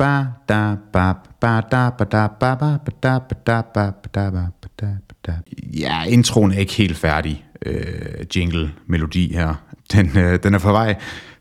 [0.00, 4.08] Ba da ba ba da ba da ba ba ba da ba da ba ba
[4.14, 5.32] da ba ba da ba da.
[5.80, 7.44] Ja, introen er ikke helt færdig.
[7.66, 9.54] Øh, jingle melodi her.
[9.92, 10.94] Den, øh, den er på vej.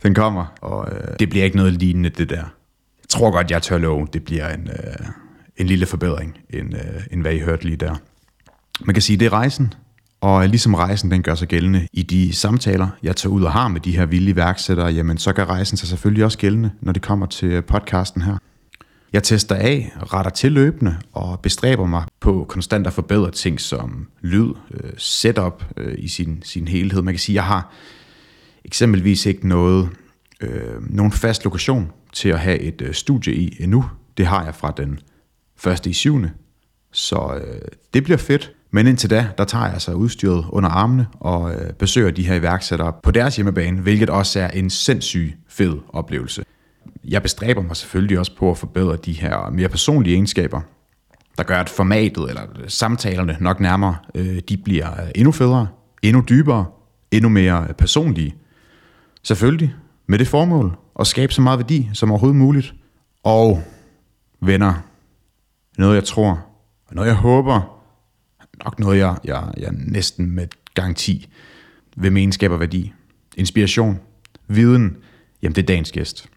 [0.04, 2.36] Den kommer, og øh, det bliver ikke noget lignende det der.
[2.36, 5.06] Jeg tror godt, jeg tør love, det bliver en, øh,
[5.58, 7.96] en lille forbedring, end, øh, end hvad I hørte lige der.
[8.86, 9.74] Man kan sige, det er rejsen,
[10.22, 13.68] og ligesom rejsen den gør sig gældende i de samtaler, jeg tager ud og har
[13.68, 17.02] med de her vilde iværksættere, jamen så gør rejsen sig selvfølgelig også gældende, når det
[17.02, 18.38] kommer til podcasten her.
[19.14, 24.08] Jeg tester af, retter til løbende og bestræber mig på konstant at forbedre ting som
[24.22, 27.02] lyd, øh, setup øh, i sin, sin helhed.
[27.02, 27.74] Man kan sige, at jeg har
[28.66, 29.90] eksempelvis ikke noget,
[30.42, 33.86] øh, nogen fast lokation til at have et øh, studie i endnu.
[34.18, 35.00] Det har jeg fra den
[35.58, 36.32] første i syvende.
[36.92, 37.62] Så øh,
[37.94, 38.52] det bliver fedt.
[38.72, 42.36] Men indtil da, der tager jeg altså udstyret under armene og øh, besøger de her
[42.36, 46.44] iværksættere på deres hjemmebane, hvilket også er en sindssyg fed oplevelse.
[47.04, 50.62] Jeg bestræber mig selvfølgelig også på at forbedre de her mere personlige egenskaber,
[51.38, 55.68] der gør, at formatet eller samtalerne nok nærmere, øh, de bliver øh, endnu federe,
[56.02, 56.66] endnu dybere,
[57.12, 58.36] endnu mere personlige.
[59.24, 59.76] Selvfølgelig
[60.08, 62.74] med det formål at skabe så meget værdi som overhovedet muligt.
[63.24, 63.64] Og
[64.42, 64.74] venner,
[65.78, 66.46] noget jeg tror,
[66.88, 67.82] og noget jeg håber,
[68.64, 71.30] nok noget jeg, jeg, jeg næsten med garanti
[71.96, 72.94] vil mene skaber værdi.
[73.38, 74.00] Inspiration,
[74.48, 74.98] viden,
[75.42, 76.30] jamen det er dagens gæst.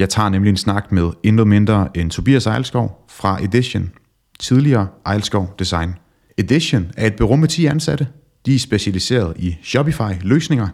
[0.00, 3.90] Jeg tager nemlig en snak med intet mindre end Tobias Ejlskov fra Edition,
[4.38, 5.94] tidligere Ejlskov Design.
[6.38, 8.06] Edition er et bureau med 10 ansatte.
[8.46, 10.68] De er specialiseret i Shopify-løsninger.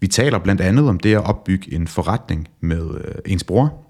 [0.00, 3.86] Vi taler blandt andet om det at opbygge en forretning med øh, ens bror,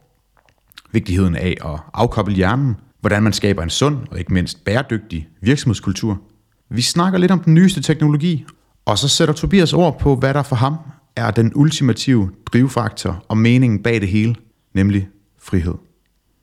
[0.92, 6.20] vigtigheden af at afkoble hjernen, hvordan man skaber en sund og ikke mindst bæredygtig virksomhedskultur.
[6.70, 8.44] Vi snakker lidt om den nyeste teknologi,
[8.84, 10.77] og så sætter Tobias ord på, hvad der for ham
[11.17, 14.34] er den ultimative drivfaktor og meningen bag det hele,
[14.77, 15.74] nemlig frihed.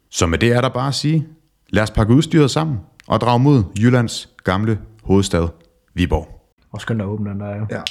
[0.09, 1.28] Så med det er der bare at sige,
[1.70, 5.48] lad os pakke udstyret sammen og drage mod Jyllands gamle hovedstad,
[5.94, 6.54] Viborg.
[6.72, 7.66] Og skønt at åbne den der jo.
[7.72, 7.81] Ja.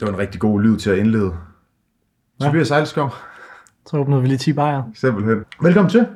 [0.00, 1.36] Det var en rigtig god lyd til at indlede.
[2.40, 2.46] Ja.
[2.46, 3.14] Tobias Ejlskov,
[3.86, 4.82] Så åbnede vi lige 10 bajer.
[4.94, 5.44] simpelthen.
[5.62, 6.06] Velkommen til.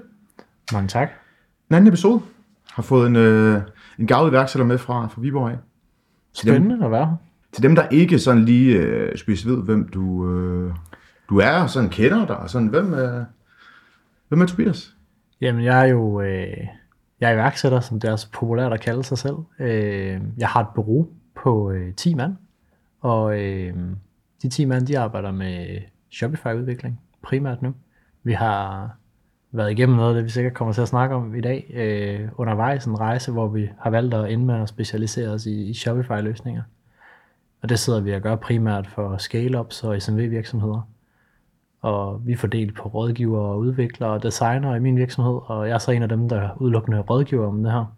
[0.73, 1.09] Mange tak.
[1.69, 2.23] Den anden episode
[2.73, 3.63] har fået en, øh,
[3.99, 5.59] en gavet iværksætter med fra, fra Viborg af.
[6.33, 7.17] Spændende at være her.
[7.53, 10.75] Til dem, der ikke sådan lige øh, specifikt ved, hvem du, øh,
[11.31, 13.25] du er, og sådan kender dig, og sådan, hvem, er,
[14.29, 14.95] hvem er Tobias?
[15.41, 16.67] Jamen, jeg er jo øh,
[17.21, 19.37] jeg er iværksætter, som det er så populært at kalde sig selv.
[19.59, 22.37] Øh, jeg har et bureau på øh, 10 mand,
[23.01, 23.75] og øh,
[24.43, 25.79] de 10 mand, de arbejder med
[26.11, 27.75] Shopify-udvikling, primært nu.
[28.23, 28.91] Vi har
[29.53, 32.29] været igennem noget af det, vi sikkert kommer til at snakke om i dag, øh,
[32.37, 35.75] undervejs en rejse, hvor vi har valgt at ende med at specialisere os i, i
[35.75, 36.63] Shopify-løsninger.
[37.63, 40.89] Og det sidder vi og gør primært for scale-ups og SMV-virksomheder.
[41.83, 45.75] Og vi er fordelt på rådgiver og udviklere og designer i min virksomhed, og jeg
[45.75, 47.97] er så en af dem, der udelukkende rådgiver om det her.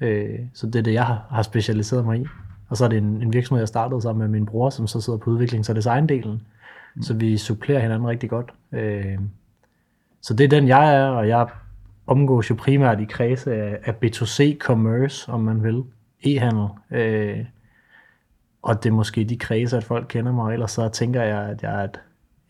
[0.00, 2.26] Øh, så det er det, jeg har, specialiseret mig i.
[2.68, 5.00] Og så er det en, en virksomhed, jeg startede sammen med min bror, som så
[5.00, 6.42] sidder på udviklings- og designdelen.
[6.94, 7.02] Mm.
[7.02, 8.52] Så vi supplerer hinanden rigtig godt.
[8.72, 9.18] Øh,
[10.20, 11.48] så det er den, jeg er, og jeg
[12.06, 15.84] omgås jo primært i kredse af, af B2C commerce, om man vil,
[16.26, 16.68] e-handel.
[16.90, 17.44] Øh,
[18.62, 21.62] og det er måske de kredse, at folk kender mig, ellers så tænker jeg, at
[21.62, 22.00] jeg er et,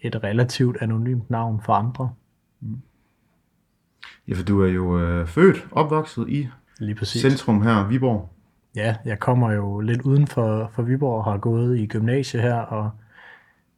[0.03, 2.11] et relativt anonymt navn for andre.
[4.29, 6.49] Ja, for du er jo øh, født, opvokset i
[6.79, 7.23] Lige præcis.
[7.23, 8.29] centrum her, Viborg.
[8.77, 12.55] Ja, jeg kommer jo lidt uden for, for Viborg og har gået i gymnasie her,
[12.55, 12.91] og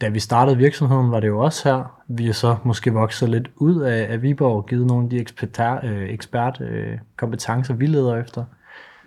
[0.00, 2.02] da vi startede virksomheden, var det jo også her.
[2.08, 5.18] Vi er så måske vokset lidt ud af, af Viborg og givet nogle af de
[5.18, 8.44] eksperter, øh, ekspert øh, kompetencer, vi leder efter,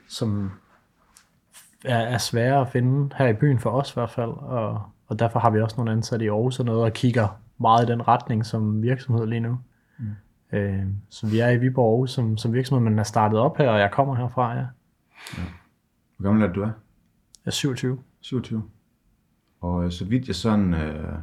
[0.07, 0.51] som
[1.85, 5.19] er, er svære at finde her i byen for os i hvert fald, og, og
[5.19, 8.07] derfor har vi også nogle ansatte i Aarhus og noget, og kigger meget i den
[8.07, 9.59] retning som virksomhed lige nu.
[9.97, 10.05] Mm.
[10.57, 13.69] Øh, så vi er i Viborg Aarhus som, som virksomhed, men er startet op her,
[13.69, 14.65] og jeg kommer herfra, ja.
[16.17, 16.65] Hvor gammel er du er?
[16.65, 16.73] Jeg
[17.45, 17.99] er 27.
[18.21, 18.63] 27.
[19.61, 21.13] Og øh, så vidt jeg sådan, øh,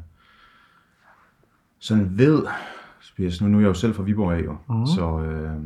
[1.78, 2.43] sådan ved,
[3.41, 4.87] nu, nu er jeg jo selv fra Viborg af jo, mm.
[4.87, 5.57] så øh,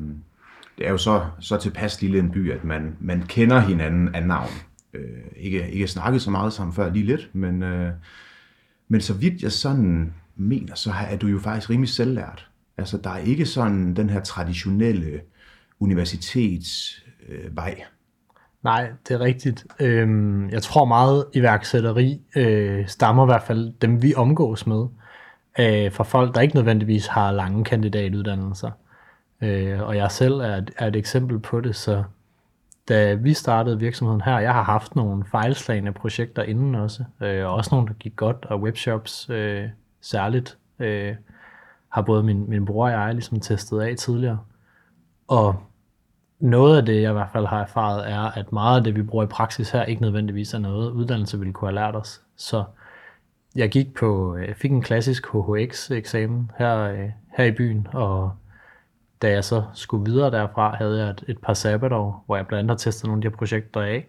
[0.79, 4.26] det er jo så, så tilpas lille en by, at man, man kender hinanden af
[4.26, 4.50] navn.
[4.94, 5.02] Øh,
[5.37, 7.93] ikke, ikke snakket så meget sammen før lige lidt, men, øh,
[8.88, 12.49] men så vidt jeg sådan mener, så er du jo faktisk rimelig selvlært.
[12.79, 15.20] Altså der er ikke sådan den her traditionelle
[15.81, 17.05] universitetsvej.
[17.29, 17.82] Øh, vej.
[18.62, 19.67] Nej, det er rigtigt.
[19.81, 24.87] Øhm, jeg tror meget iværksætteri øh, stammer i hvert fald dem, vi omgås med,
[25.61, 28.70] øh, fra folk, der ikke nødvendigvis har lange kandidatuddannelser.
[29.43, 32.05] Øh, og jeg selv er, et- er et eksempel på det, så
[32.88, 37.55] da vi startede virksomheden her, jeg har haft nogle fejlslagende projekter inden også, øh, og
[37.55, 39.64] også nogle, der gik godt, og webshops øh,
[40.00, 40.58] særligt.
[40.79, 41.14] Øh,
[41.88, 44.38] har både min, min bror og jeg ligesom testet af tidligere.
[45.29, 45.56] Og
[46.40, 49.02] noget af det, jeg i hvert fald har erfaret, er, at meget af det, vi
[49.02, 52.23] bruger i praksis her, ikke nødvendigvis er noget, uddannelse ville kunne have lært os.
[52.37, 52.64] Så
[53.56, 58.32] jeg gik på, øh, jeg fik en klassisk HHX-eksamen her, øh, her i byen, og
[59.23, 62.59] da jeg så skulle videre derfra, havde jeg et, et par sabbatår, hvor jeg blandt
[62.59, 64.09] andet har testet nogle af de her projekter af,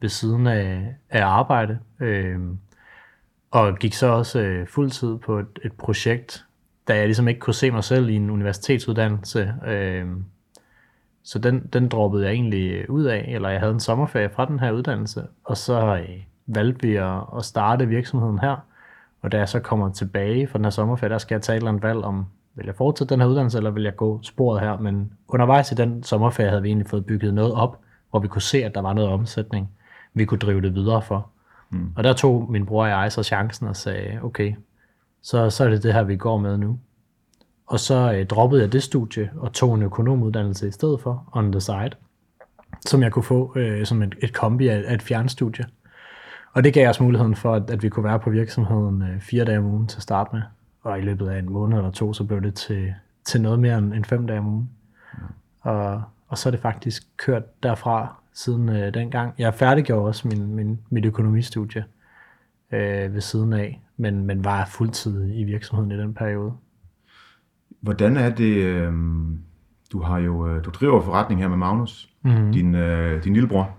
[0.00, 1.78] ved siden af, af arbejde.
[2.00, 2.38] Øh,
[3.50, 6.44] og gik så også øh, fuldtid på et, et projekt,
[6.88, 9.54] da jeg ligesom ikke kunne se mig selv i en universitetsuddannelse.
[9.66, 10.06] Øh,
[11.22, 14.60] så den, den droppede jeg egentlig ud af, eller jeg havde en sommerferie fra den
[14.60, 16.08] her uddannelse, og så øh,
[16.46, 18.56] valgte vi at, at starte virksomheden her.
[19.22, 21.60] Og da jeg så kommer tilbage fra den her sommerferie, der skal jeg tage et
[21.60, 22.26] eller andet valg om,
[22.58, 24.78] vil jeg fortsætte den her uddannelse, eller vil jeg gå sporet her?
[24.78, 27.78] Men undervejs i den sommerferie havde vi egentlig fået bygget noget op,
[28.10, 29.70] hvor vi kunne se, at der var noget omsætning,
[30.14, 31.30] vi kunne drive det videre for.
[31.70, 31.92] Mm.
[31.96, 34.54] Og der tog min bror og jeg så chancen og sagde, okay,
[35.22, 36.78] så, så er det det her, vi går med nu.
[37.66, 41.52] Og så øh, droppede jeg det studie og tog en økonomuddannelse i stedet for, on
[41.52, 41.90] the side,
[42.86, 45.64] som jeg kunne få øh, som et, et kombi af, af et fjernstudie.
[46.52, 49.44] Og det gav os muligheden for, at, at vi kunne være på virksomheden øh, fire
[49.44, 50.42] dage om ugen til at starte med.
[50.88, 52.94] Og i løbet af en måned eller to, så blev det til,
[53.24, 54.70] til noget mere end, end fem dage om ugen.
[55.14, 55.70] Ja.
[55.70, 59.34] Og, og så er det faktisk kørt derfra siden øh, dengang.
[59.38, 61.84] Jeg færdiggjorde også min, min, mit økonomistudie
[62.72, 66.52] øh, ved siden af, men, men var fuldtid i virksomheden i den periode.
[67.80, 68.92] Hvordan er det, øh,
[69.92, 72.52] du har jo, øh, du driver forretning her med Magnus, mm.
[72.52, 73.76] din, øh, din lillebror.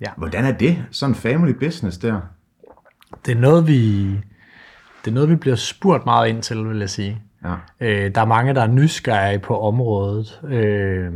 [0.00, 0.10] Ja.
[0.16, 2.20] Hvordan er det, sådan family business der?
[3.26, 4.10] Det er noget, vi,
[5.04, 7.22] det er noget, vi bliver spurgt meget ind til, vil jeg sige.
[7.44, 7.54] Ja.
[7.80, 10.40] Øh, der er mange, der er nysgerrige på området.
[10.44, 11.12] Øh,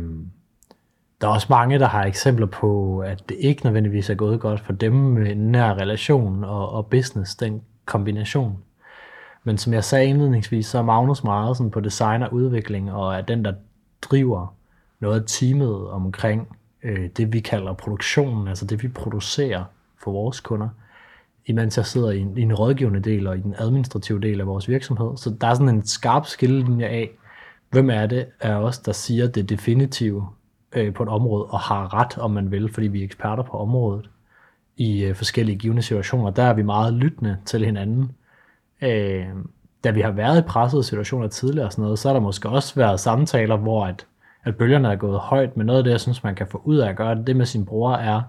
[1.21, 4.59] der er også mange, der har eksempler på, at det ikke nødvendigvis er gået godt
[4.59, 8.57] for dem med en nær relation og, og business, den kombination.
[9.43, 13.15] Men som jeg sagde indledningsvis, så er Magnus meget sådan på design og udvikling, og
[13.15, 13.53] er den, der
[14.01, 14.55] driver
[14.99, 19.63] noget af teamet omkring øh, det, vi kalder produktionen, altså det, vi producerer
[20.03, 20.69] for vores kunder,
[21.47, 24.47] imens jeg sidder i en, i en rådgivende del og i den administrative del af
[24.47, 25.17] vores virksomhed.
[25.17, 27.09] Så der er sådan en skarp skillelinje af,
[27.69, 30.27] hvem er det af os, der siger det definitive
[30.75, 33.57] øh, på et område, og har ret, om man vil, fordi vi er eksperter på
[33.57, 34.09] området
[34.77, 36.31] i øh, forskellige givende situationer.
[36.31, 38.11] Der er vi meget lyttende til hinanden.
[38.81, 39.25] Øh,
[39.83, 42.49] da vi har været i pressede situationer tidligere og sådan noget, så har der måske
[42.49, 44.07] også været samtaler, hvor at,
[44.43, 46.77] at bølgerne er gået højt, men noget af det, jeg synes, man kan få ud
[46.77, 48.21] af at gøre det med sin bror, er,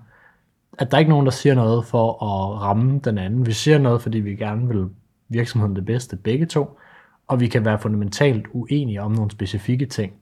[0.78, 3.46] at der er ikke nogen, der siger noget for at ramme den anden.
[3.46, 4.86] Vi siger noget, fordi vi gerne vil
[5.28, 6.78] virksomheden det bedste, begge to,
[7.26, 10.12] og vi kan være fundamentalt uenige om nogle specifikke ting.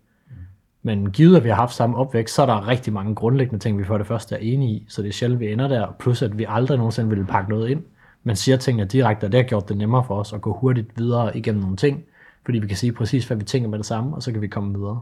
[0.82, 3.78] Men givet at vi har haft samme opvækst, så er der rigtig mange grundlæggende ting,
[3.78, 6.22] vi for det første er enige i, så det er sjældent, vi ender der, plus
[6.22, 7.82] at vi aldrig nogensinde ville pakke noget ind,
[8.22, 10.98] men siger tingene direkte, og det har gjort det nemmere for os at gå hurtigt
[10.98, 12.04] videre igennem nogle ting,
[12.44, 14.48] fordi vi kan sige præcis, hvad vi tænker med det samme, og så kan vi
[14.48, 15.00] komme videre.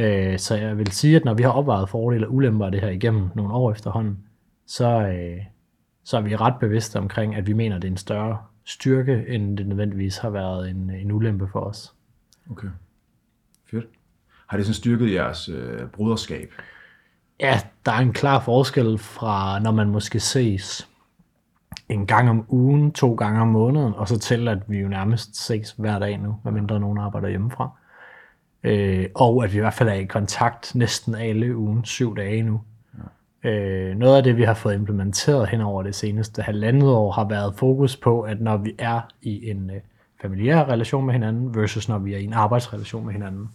[0.00, 2.80] Øh, så jeg vil sige, at når vi har opvejet fordele og ulemper af det
[2.80, 4.18] her igennem nogle år efterhånden,
[4.72, 5.42] så, øh,
[6.04, 9.24] så er vi ret bevidste omkring, at vi mener, at det er en større styrke,
[9.28, 11.94] end det nødvendigvis har været en, en ulempe for os.
[12.50, 12.68] Okay.
[13.70, 13.86] Fedt.
[14.46, 16.52] Har det sådan styrket jeres øh, bruderskab?
[17.40, 20.88] Ja, der er en klar forskel fra, når man måske ses
[21.88, 25.46] en gang om ugen, to gange om måneden, og så til, at vi jo nærmest
[25.46, 27.70] ses hver dag nu, medmindre nogen arbejder hjemmefra.
[28.62, 32.42] Øh, og at vi i hvert fald er i kontakt næsten alle ugen, syv dage
[32.42, 32.60] nu.
[33.44, 37.28] Øh, noget af det, vi har fået implementeret hen over det seneste halvandet år, har
[37.28, 39.80] været fokus på, at når vi er i en øh,
[40.22, 43.48] familiær relation med hinanden, versus når vi er i en arbejdsrelation med hinanden,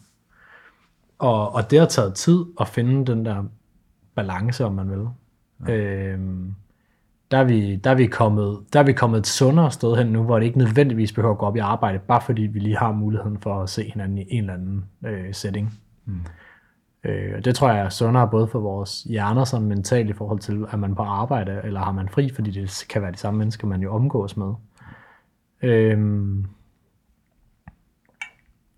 [1.20, 3.44] og, og det har taget tid at finde den der
[4.16, 5.08] balance, om man vil.
[5.68, 5.74] Ja.
[5.74, 6.56] Øhm,
[7.32, 10.08] der, er vi, der, er vi kommet, der er vi kommet et sundere sted hen
[10.08, 12.78] nu, hvor det ikke nødvendigvis behøver at gå op i arbejde, bare fordi vi lige
[12.78, 15.80] har muligheden for at se hinanden i en eller anden øh, setting.
[16.06, 16.20] Mm.
[17.04, 20.40] Øh, og det tror jeg er sundere både for vores hjerner som mentalt i forhold
[20.40, 23.38] til, at man på arbejde, eller har man fri, fordi det kan være de samme
[23.38, 24.54] mennesker, man jo omgås med.
[25.62, 26.00] Øh,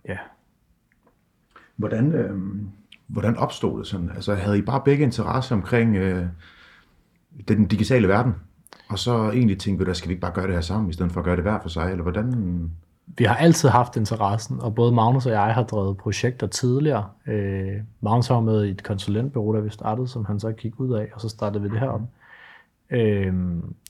[0.08, 0.18] ja.
[1.76, 2.38] Hvordan, øh,
[3.08, 4.10] hvordan opstod det sådan?
[4.10, 6.26] Altså havde I bare begge interesse omkring øh,
[7.48, 8.36] den digitale verden?
[8.90, 10.94] Og så egentlig tænkte vi, der skal vi ikke bare gøre det her sammen, i
[10.94, 12.72] stedet for at gøre det hver for sig, eller hvordan?
[13.18, 17.06] Vi har altid haft interessen, og både Magnus og jeg har drevet projekter tidligere.
[17.28, 20.94] Øh, Magnus var med i et konsulentbureau, da vi startede, som han så gik ud
[20.94, 22.08] af, og så startede vi det her om.
[22.90, 23.34] Øh,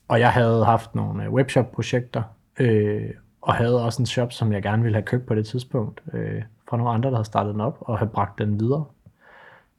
[0.07, 2.23] og jeg havde haft nogle øh, webshop-projekter,
[2.59, 3.09] øh,
[3.41, 6.01] og havde også en shop, som jeg gerne ville have købt på det tidspunkt.
[6.13, 8.85] Øh, fra nogle andre, der havde startet den op, og have bragt den videre.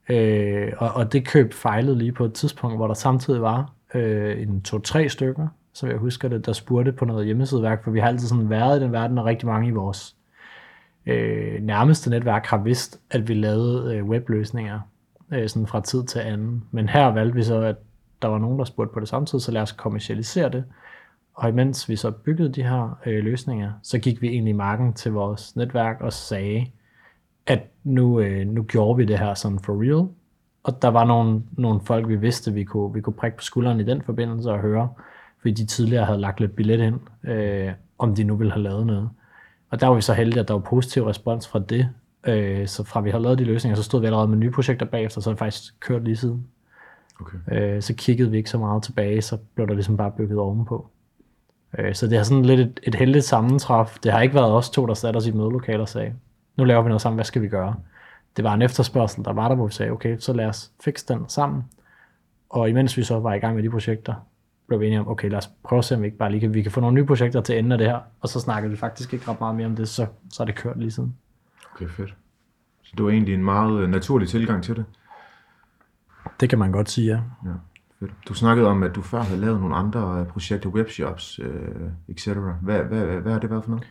[0.09, 4.41] Øh, og, og det køb fejlede lige på et tidspunkt, hvor der samtidig var øh,
[4.41, 8.07] en to-tre stykker, som jeg husker det, der spurgte på noget hjemmesideværk, for vi har
[8.07, 10.15] altid sådan været i den verden, og rigtig mange i vores
[11.05, 14.79] øh, nærmeste netværk har vidst, at vi lavede øh, webløsninger
[15.31, 16.63] øh, sådan fra tid til anden.
[16.71, 17.75] Men her valgte vi så, at
[18.21, 20.63] der var nogen, der spurgte på det samtidig, så lad os kommercialisere det.
[21.33, 24.93] Og imens vi så byggede de her øh, løsninger, så gik vi egentlig i marken
[24.93, 26.65] til vores netværk og sagde,
[27.47, 30.07] at nu, øh, nu gjorde vi det her sådan for real.
[30.63, 33.79] Og der var nogle, nogle folk, vi vidste, vi kunne, vi kunne prikke på skulderen
[33.79, 34.89] i den forbindelse og høre,
[35.41, 38.87] fordi de tidligere havde lagt lidt billet ind, øh, om de nu ville have lavet
[38.87, 39.09] noget.
[39.69, 41.89] Og der var vi så heldige, at der var positiv respons fra det.
[42.27, 44.85] Øh, så fra vi havde lavet de løsninger, så stod vi allerede med nye projekter
[44.85, 46.47] bagefter, så har faktisk kørt lige siden.
[47.21, 47.37] Okay.
[47.51, 50.89] Øh, så kiggede vi ikke så meget tilbage, så blev der ligesom bare bygget ovenpå.
[51.77, 53.97] Øh, så det er sådan lidt et, et heldigt sammentræf.
[54.03, 56.13] Det har ikke været os to, der satte os i mødelokale og sagde,
[56.57, 57.75] nu laver vi noget sammen, hvad skal vi gøre?
[58.37, 61.05] Det var en efterspørgsel, der var der, hvor vi sagde, okay, så lad os fikse
[61.07, 61.63] den sammen.
[62.49, 64.13] Og imens vi så var i gang med de projekter,
[64.67, 66.53] blev enige om, okay, lad os prøve at se, om vi ikke bare lige kan,
[66.53, 67.99] vi kan få nogle nye projekter til enden af det her.
[68.21, 70.55] Og så snakkede vi faktisk ikke ret meget mere om det, så, så er det
[70.55, 71.15] kørt lige siden.
[71.75, 72.15] Okay, fedt.
[72.81, 74.85] Så det var egentlig en meget øh, naturlig tilgang til det?
[76.39, 77.21] Det kan man godt sige, ja.
[77.49, 77.55] ja
[77.99, 78.11] fedt.
[78.27, 82.27] Du snakkede om, at du før havde lavet nogle andre øh, projekter, webshops, øh, etc.
[82.61, 83.87] Hvad, hvad, hvad har det været for noget?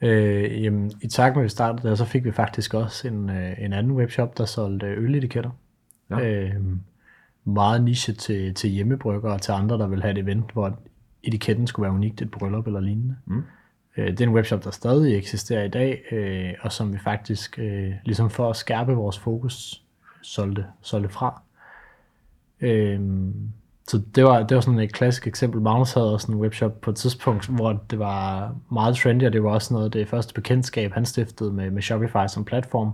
[0.00, 3.30] Øh, jamen, I takt med, at vi startede der, så fik vi faktisk også en,
[3.30, 5.50] øh, en anden webshop, der solgte øletiketter.
[6.10, 6.30] Ja.
[6.30, 6.54] Øh,
[7.44, 10.78] meget niche til, til hjemmebrygger og til andre, der vil have et event, hvor
[11.22, 13.16] etiketten skulle være unikt, et bryllup eller lignende.
[13.26, 13.42] Mm.
[13.96, 17.58] Øh, det er en webshop, der stadig eksisterer i dag, øh, og som vi faktisk,
[17.58, 19.82] øh, ligesom for at skærpe vores fokus,
[20.22, 21.42] solgte, solgte fra.
[22.60, 23.00] Øh,
[23.88, 25.60] så det var, det var sådan et klassisk eksempel.
[25.60, 29.42] Magnus havde også en webshop på et tidspunkt, hvor det var meget trendy, og det
[29.42, 32.92] var også noget det første bekendtskab, han stiftede med, med Shopify som platform,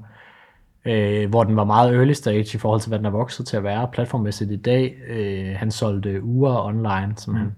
[0.85, 3.57] øh, hvor den var meget early stage i forhold til, hvad den er vokset til
[3.57, 4.99] at være platformmæssigt i dag.
[5.09, 7.41] Øh, han solgte uger online, som mm.
[7.41, 7.57] han,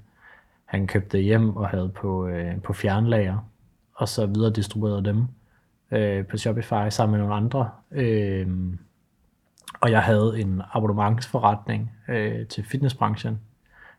[0.65, 3.49] han købte hjem og havde på, øh, på fjernlager,
[3.95, 5.25] og så videre distribuerede dem
[5.91, 7.71] øh, på Shopify sammen med nogle andre.
[7.91, 8.49] Øh,
[9.81, 13.41] og jeg havde en abonnementsforretning øh, til fitnessbranchen.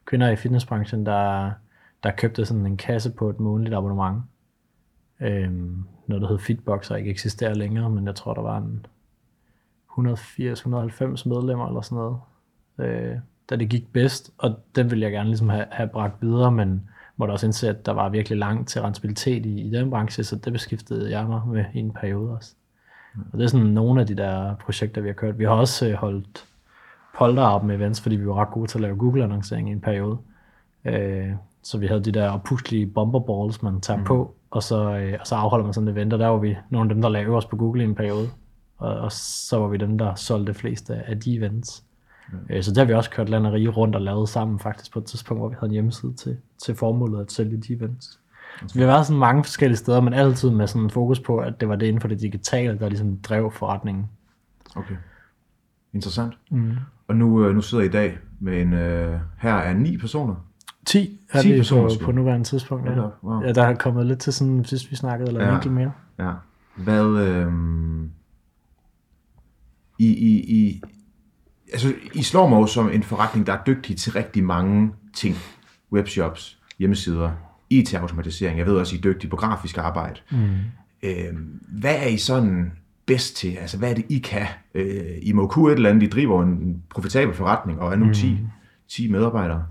[0.06, 1.52] Kvinder i fitnessbranchen, der,
[2.04, 4.24] der købte sådan en kasse på et månedligt abonnement.
[5.20, 5.52] Øh,
[6.08, 8.86] noget, der hed Fitbox, og ikke eksisterer længere, men jeg tror, der var en
[9.98, 12.20] 180-190 medlemmer eller sådan noget,
[12.80, 13.18] øh,
[13.50, 16.90] da det gik bedst, og den ville jeg gerne ligesom have, have bragt videre, men
[17.18, 20.36] måtte også indse, at der var virkelig langt til rentabilitet i, i den branche, så
[20.36, 22.56] det beskæftigede jeg mig med i en periode også.
[23.32, 25.40] Og det er sådan nogle af de der projekter, vi har kørt.
[25.40, 26.46] Vi har også øh, holdt
[27.18, 30.18] polterarben events, fordi vi var ret gode til at lave Google-annoncering i en periode.
[30.86, 31.32] Øh,
[31.64, 34.06] så vi havde de der opuslige bomberballs, man tager mm.
[34.06, 36.58] på, og så, øh, og så afholder man sådan et event, og der var vi
[36.70, 38.30] nogle af dem, der lavede os på Google i en periode.
[38.84, 41.84] Og, og så var vi dem, der solgte flest af, af de events.
[42.50, 42.62] Ja.
[42.62, 45.42] Så der har vi også kørt landeri rundt og lavet sammen faktisk på et tidspunkt,
[45.42, 48.20] hvor vi havde en hjemmeside til, til formålet at sælge de events.
[48.68, 51.38] Så vi har været sådan mange forskellige steder, men altid med sådan en fokus på,
[51.38, 54.06] at det var det inden for det digitale, der ligesom drev forretningen.
[54.76, 54.96] Okay.
[55.94, 56.34] Interessant.
[56.52, 56.72] Mm.
[57.08, 60.36] Og nu, øh, nu sidder I i dag med en, uh, her er ni personer.
[60.86, 62.90] 10 er 10 personer på, på nuværende tidspunkt.
[62.90, 63.02] Ja.
[63.24, 63.42] Wow.
[63.42, 65.50] ja, der har kommet lidt til sådan, sidst vi snakkede, eller ja.
[65.50, 65.92] en enkelt mere.
[66.20, 66.32] Ja.
[66.76, 67.54] Hvad, øh,
[70.00, 70.82] I, I, I,
[71.72, 75.36] altså, I slår mig jo som en forretning, der er dygtig til rigtig mange ting.
[75.92, 77.32] Webshops, hjemmesider,
[77.70, 78.58] IT-automatisering.
[78.58, 80.20] Jeg ved også, I er dygtige på grafisk arbejde.
[80.32, 80.48] Mm.
[81.04, 81.34] Øh,
[81.68, 82.72] hvad er I sådan
[83.06, 83.56] bedst til?
[83.56, 84.48] Altså, hvad er det, I kan?
[84.74, 86.04] Øh, I må kunne et eller andet.
[86.04, 88.14] I driver en profitabel forretning og er nu mm.
[88.14, 88.38] 10,
[88.90, 89.66] 10 medarbejdere.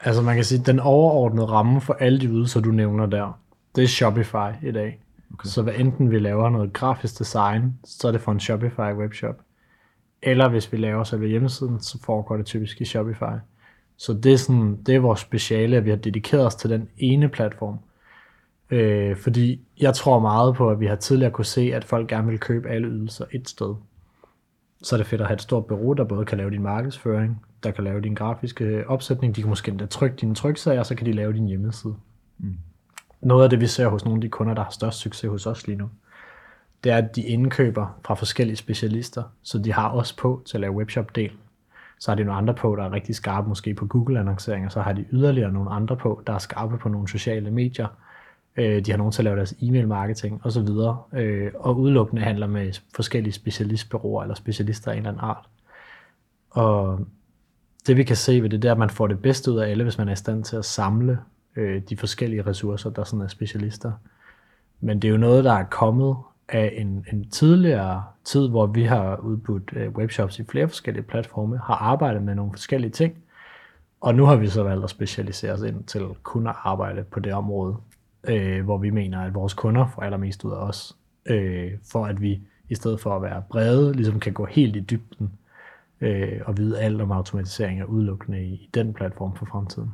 [0.00, 3.38] Altså, man kan sige, at den overordnede ramme for alle de ydelser, du nævner der,
[3.76, 5.00] det er Shopify i dag.
[5.34, 5.48] Okay.
[5.48, 9.40] Så hvad enten vi laver noget grafisk design, så er det for en Shopify webshop.
[10.22, 13.38] Eller hvis vi laver selve hjemmesiden, så foregår det typisk i Shopify.
[13.96, 16.88] Så det er, sådan, det er vores speciale, at vi har dedikeret os til den
[16.98, 17.78] ene platform.
[18.70, 22.28] Øh, fordi jeg tror meget på, at vi har tidligere kunne se, at folk gerne
[22.28, 23.74] vil købe alle ydelser et sted.
[24.82, 27.42] Så er det fedt at have et stort bureau, der både kan lave din markedsføring,
[27.62, 30.94] der kan lave din grafiske opsætning, de kan måske endda trykke dine tryksager, og så
[30.94, 31.94] kan de lave din hjemmeside.
[32.38, 32.56] Mm.
[33.20, 35.46] Noget af det, vi ser hos nogle af de kunder, der har størst succes hos
[35.46, 35.88] os lige nu,
[36.84, 40.60] det er, at de indkøber fra forskellige specialister, så de har også på til at
[40.60, 41.32] lave webshop-del,
[41.98, 44.80] så har de nogle andre på, der er rigtig skarpe måske på Google-annoncering, og så
[44.80, 47.86] har de yderligere nogle andre på, der er skarpe på nogle sociale medier.
[48.56, 50.68] Øh, de har nogen til at lave deres e-mail-marketing osv.,
[51.12, 55.48] øh, og udelukkende handler med forskellige specialistbureauer eller specialister af en eller anden art.
[56.50, 57.06] Og
[57.86, 59.70] det vi kan se ved det, det er, at man får det bedste ud af
[59.70, 61.18] alle, hvis man er i stand til at samle
[61.56, 63.92] øh, de forskellige ressourcer, der sådan er specialister.
[64.80, 66.16] Men det er jo noget, der er kommet
[66.52, 71.58] af en, en tidligere tid, hvor vi har udbudt øh, webshops i flere forskellige platforme,
[71.58, 73.14] har arbejdet med nogle forskellige ting,
[74.00, 77.20] og nu har vi så valgt at specialisere os ind til kun at arbejde på
[77.20, 77.76] det område,
[78.24, 80.96] øh, hvor vi mener, at vores kunder får allermest ud af os.
[81.26, 84.80] øh, for at vi i stedet for at være brede, ligesom kan gå helt i
[84.80, 85.30] dybden
[86.00, 89.90] øh, og vide alt om automatisering og udelukkende i, i den platform for fremtiden.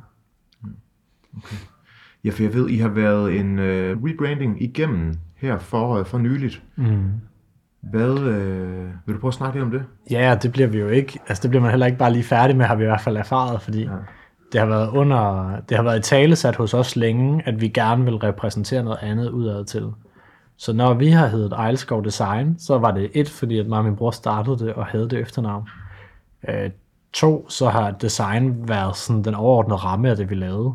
[0.61, 0.75] Mm.
[1.37, 1.55] Okay.
[2.23, 6.17] Ja, for jeg ved, I har været en øh, rebranding igennem her for, øh, for
[6.17, 6.63] nyligt.
[6.75, 7.11] Mm.
[7.81, 9.83] Hvad, øh, vil du prøve at snakke lidt om det?
[10.11, 12.55] Ja, det bliver vi jo ikke, altså det bliver man heller ikke bare lige færdig
[12.57, 13.91] med, har vi i hvert fald erfaret, fordi ja.
[14.51, 18.05] det har været under, det har været i talesat hos os længe, at vi gerne
[18.05, 19.91] vil repræsentere noget andet udad til.
[20.57, 23.85] Så når vi har heddet Ejlskov Design, så var det et, fordi at mig og
[23.85, 25.67] min bror startede det og havde det efternavn.
[26.49, 26.69] Øh,
[27.13, 30.73] to, så har design været sådan den overordnede ramme af det, vi lavede.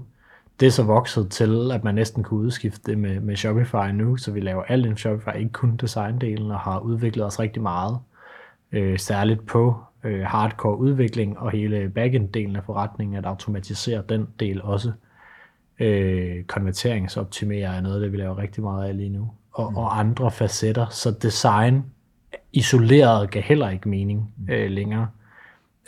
[0.60, 4.16] Det er så vokset til, at man næsten kunne udskifte det med, med Shopify nu,
[4.16, 7.98] så vi laver alt i Shopify, ikke kun designdelen, og har udviklet os rigtig meget.
[8.72, 14.62] Øh, særligt på øh, hardcore udvikling og hele backend-delen af forretningen, at automatisere den del
[14.62, 14.92] også.
[15.78, 19.30] Øh, konverteringsoptimere er noget, det vi laver rigtig meget af lige nu.
[19.52, 19.76] Og, mm.
[19.76, 21.84] og andre facetter, så design
[22.52, 25.08] isoleret gav heller ikke mening øh, længere.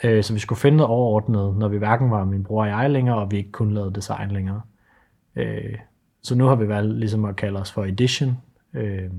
[0.03, 2.89] Øh, så vi skulle finde noget overordnet, når vi hverken var min bror og jeg
[2.89, 4.61] længere, og vi ikke kunne lave design længere.
[5.35, 5.77] Øh,
[6.23, 8.37] så nu har vi valgt ligesom at kalde os for Edition,
[8.73, 9.09] øh,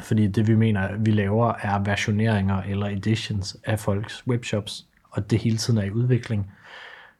[0.00, 5.38] fordi det vi mener, vi laver, er versioneringer eller editions af folks webshops, og det
[5.38, 6.52] hele tiden er i udvikling.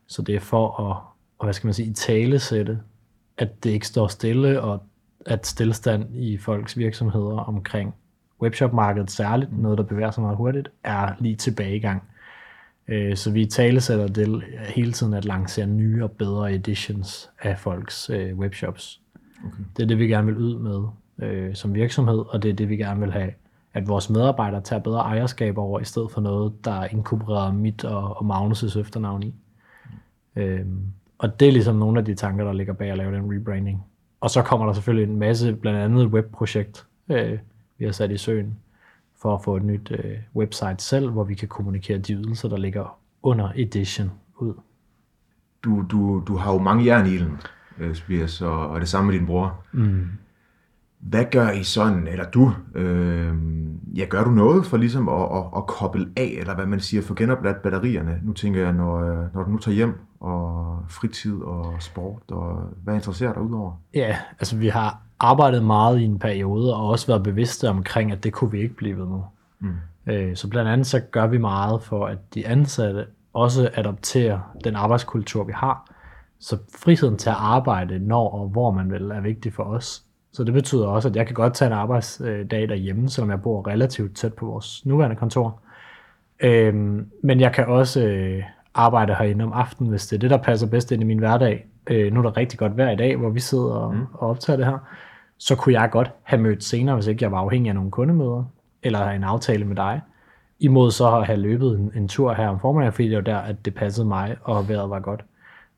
[0.07, 0.97] Så det er for at,
[1.38, 2.80] og hvad skal man sige, i talesætte,
[3.38, 4.83] at det ikke står stille, og
[5.26, 7.95] at stillestand i folks virksomheder omkring
[8.42, 12.02] webshop-markedet særligt, noget der bevæger sig meget hurtigt, er lige tilbage i gang.
[12.91, 14.43] Øh, så vi talesætter det
[14.75, 19.01] hele tiden at lancere nye og bedre editions af folks øh, webshops.
[19.45, 19.65] Okay.
[19.77, 20.83] Det er det, vi gerne vil ud med
[21.29, 23.31] øh, som virksomhed, og det er det, vi gerne vil have,
[23.75, 27.85] at vores medarbejdere tager bedre ejerskab over, i stedet for noget, der er inkorporeret mit
[27.85, 29.35] og, og Magnus' efternavn i.
[30.35, 30.87] Mm.
[31.19, 33.85] Og det er ligesom nogle af de tanker, der ligger bag at lave den rebranding.
[34.21, 37.39] Og så kommer der selvfølgelig en masse, blandt andet et webprojekt, øh,
[37.79, 38.57] vi har sat i søen,
[39.23, 42.56] for at få et nyt øh, website selv, hvor vi kan kommunikere de ydelser, der
[42.56, 44.54] ligger under Edition ud.
[45.65, 47.41] Du, du, du har jo mange jern i ilden,
[47.78, 49.65] øh, Tobias, og, og det samme med din bror.
[49.73, 50.09] Mm.
[51.00, 53.34] Hvad gør I sådan, eller du, øh,
[53.97, 57.02] ja, gør du noget for ligesom at, at, at koble af, eller hvad man siger,
[57.02, 58.21] få genopladt batterierne?
[58.23, 62.63] Nu tænker jeg, når, øh, når du nu tager hjem, og fritid og sport, og
[62.84, 63.73] hvad interesserer dig udover?
[63.95, 68.25] Ja, altså vi har arbejdet meget i en periode, og også været bevidste omkring, at
[68.25, 69.25] det kunne vi ikke blive ved nu.
[69.58, 69.75] Mm.
[70.06, 74.76] Øh, så blandt andet så gør vi meget for, at de ansatte også adopterer den
[74.76, 75.91] arbejdskultur, vi har.
[76.39, 80.04] Så friheden til at arbejde, når og hvor man vil, er vigtig for os.
[80.32, 83.66] Så det betyder også, at jeg kan godt tage en arbejdsdag derhjemme, selvom jeg bor
[83.66, 85.60] relativt tæt på vores nuværende kontor.
[86.40, 88.43] Øhm, men jeg kan også øh,
[88.75, 91.66] arbejde herinde om aftenen, hvis det er det, der passer bedst ind i min hverdag.
[91.86, 94.06] Øh, nu er der rigtig godt vejr i dag, hvor vi sidder og, mm.
[94.12, 94.78] og optager det her.
[95.38, 98.45] Så kunne jeg godt have mødt senere, hvis ikke jeg var afhængig af nogle kundemøder,
[98.82, 100.00] eller en aftale med dig.
[100.60, 103.38] Imod så at have løbet en, en tur her om formiddagen, fordi det var der,
[103.38, 105.25] at det passede mig, og vejret var godt.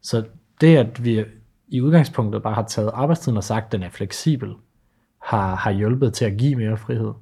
[0.03, 0.25] Så
[0.61, 1.25] det, at vi
[1.73, 4.55] i udgangspunktet bare har taget arbejdstiden og sagt, at den er fleksibel,
[5.23, 7.13] har, har hjulpet til at give mere frihed.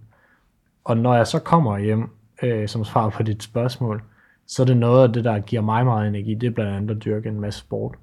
[0.84, 2.08] Og når jeg så kommer hjem,
[2.42, 4.02] øh, som svar på dit spørgsmål,
[4.46, 6.96] så er det noget af det, der giver mig meget energi, det er blandt andet
[6.96, 7.94] at dyrke en masse sport.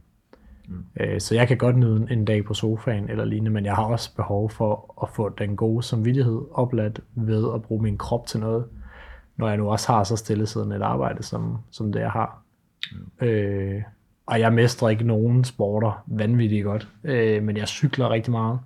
[0.68, 0.86] Mm.
[1.00, 3.84] Øh, så jeg kan godt nyde en dag på sofaen eller lignende, men jeg har
[3.84, 8.40] også behov for at få den gode samvittighed opladt ved at bruge min krop til
[8.40, 8.66] noget,
[9.38, 12.42] når jeg nu også har så stillesiddende et arbejde, som, som det jeg har.
[12.92, 13.28] Mm.
[13.28, 13.82] Øh,
[14.28, 18.60] og jeg mestrer ikke nogen sporter vanvittigt godt, øh, men jeg cykler rigtig meget.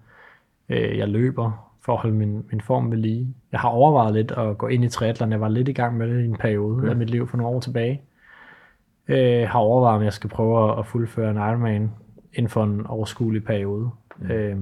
[0.69, 3.27] Øh, jeg løber for at holde min, min form ved lige.
[3.51, 5.31] Jeg har overvejet lidt at gå ind i triathlon.
[5.31, 6.89] Jeg var lidt i gang med det i en periode okay.
[6.89, 8.01] af mit liv for nogle år tilbage.
[9.07, 11.91] Øh, har overvejet, om jeg skal prøve at fuldføre en Ironman
[12.33, 13.89] inden for en overskuelig periode.
[14.17, 14.31] Mm.
[14.31, 14.57] Øh,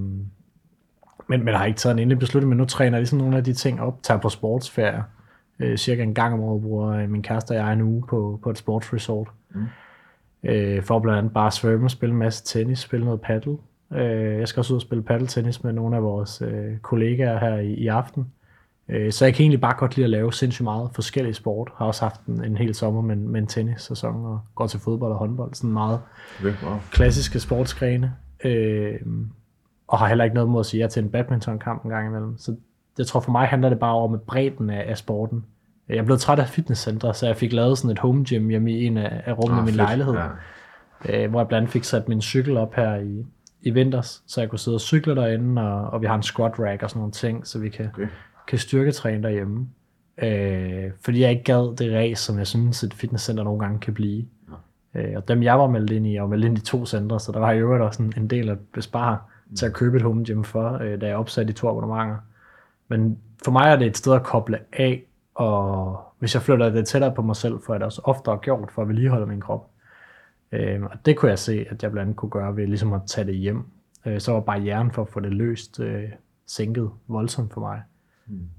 [1.27, 3.43] men, men har ikke taget en endelig beslutning, men nu træner jeg ligesom nogle af
[3.43, 4.03] de ting op.
[4.03, 5.03] Tager på sportsferie.
[5.59, 8.49] Øh, cirka en gang om året bruger min kæreste og jeg en uge på, på
[8.49, 9.27] et sportsresort.
[9.49, 9.65] Mm
[10.43, 13.57] øh, for blandt andet bare svømme, spille en masse tennis, spille noget paddle.
[13.93, 17.55] Øh, jeg skal også ud og spille paddeltennis med nogle af vores øh, kollegaer her
[17.55, 18.27] i, i aften.
[18.89, 21.71] Øh, så jeg kan egentlig bare godt lide at lave sindssygt meget forskellige sport.
[21.75, 25.11] Har også haft en, en hel sommer med, med en tennis-sæson og går til fodbold
[25.11, 25.53] og håndbold.
[25.53, 25.99] Sådan meget
[26.39, 26.77] okay, wow.
[26.91, 28.13] klassiske sportsgrene.
[28.43, 28.95] Øh,
[29.87, 32.37] og har heller ikke noget mod at sige ja til en badmintonkamp en gang imellem.
[32.37, 32.55] Så
[32.97, 35.45] jeg tror for mig handler det bare om bredden af, af sporten.
[35.89, 38.85] Jeg blevet træt af fitnesscentre, så jeg fik lavet sådan et home gym hjemme i
[38.85, 40.13] en af, af rummene oh, i min fedt, lejlighed.
[40.13, 41.23] Ja.
[41.23, 43.25] Øh, hvor jeg blandt andet fik sat min cykel op her i,
[43.61, 46.59] i vinters, så jeg kunne sidde og cykle derinde, og, og vi har en squat
[46.59, 48.07] rack og sådan nogle ting, så vi kan, okay.
[48.47, 49.67] kan styrketræne derhjemme.
[50.21, 53.93] Øh, fordi jeg ikke gad det race, som jeg synes, et fitnesscenter nogle gange kan
[53.93, 54.25] blive.
[54.95, 55.01] Ja.
[55.01, 57.31] Øh, og dem jeg var meldt ind i, var meldt ind i to centre, så
[57.31, 59.17] der var i øvrigt også en, en del at bespare
[59.49, 59.55] mm.
[59.55, 62.17] til at købe et home gym for, øh, da jeg opsatte de to abonnementer.
[62.87, 65.03] Men for mig er det et sted at koble af,
[65.39, 68.71] og hvis jeg flytter det tættere på mig selv, får jeg det også oftere gjort
[68.71, 69.69] for at vedligeholde min krop.
[70.51, 73.01] Øh, og det kunne jeg se, at jeg blandt andet kunne gøre ved ligesom at
[73.07, 73.65] tage det hjem.
[74.05, 76.09] Øh, så var barrieren for at få det løst øh,
[76.45, 77.81] sænket voldsomt for mig.
[78.27, 78.49] Mm.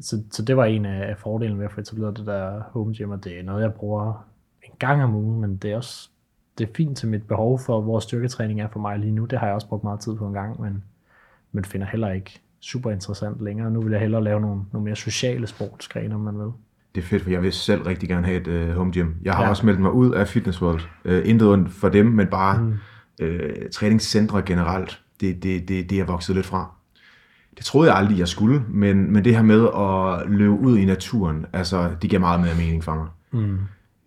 [0.00, 2.94] Så, så det var en af, af fordelene ved at få etableret det der home
[2.94, 4.28] gym, og det er noget, jeg bruger
[4.62, 6.10] en gang om ugen, men det er også
[6.58, 9.24] det er fint til mit behov for, hvor styrketræning er for mig lige nu.
[9.24, 10.84] Det har jeg også brugt meget tid på en gang, men,
[11.52, 13.70] men finder heller ikke super interessant længere.
[13.70, 16.50] Nu vil jeg hellere lave nogle, nogle mere sociale sportsgrene, om man vil.
[16.94, 19.08] Det er fedt, for jeg vil selv rigtig gerne have et uh, home gym.
[19.22, 19.48] Jeg har ja.
[19.48, 20.80] også meldt mig ud af Fitness World.
[21.04, 22.74] Uh, intet ondt for dem, men bare mm.
[23.22, 23.30] uh,
[23.72, 25.02] træningscentre generelt.
[25.20, 26.70] Det, det, det, det er vokset lidt fra.
[27.56, 30.84] Det troede jeg aldrig, jeg skulle, men, men det her med at løbe ud i
[30.84, 33.06] naturen, altså, det giver meget mere mening for mig.
[33.30, 33.58] Mm.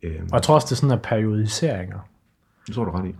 [0.03, 0.23] Øhm.
[0.23, 1.99] Og jeg tror også, det er sådan, at periodiseringer.
[2.67, 3.15] Det tror du ret i.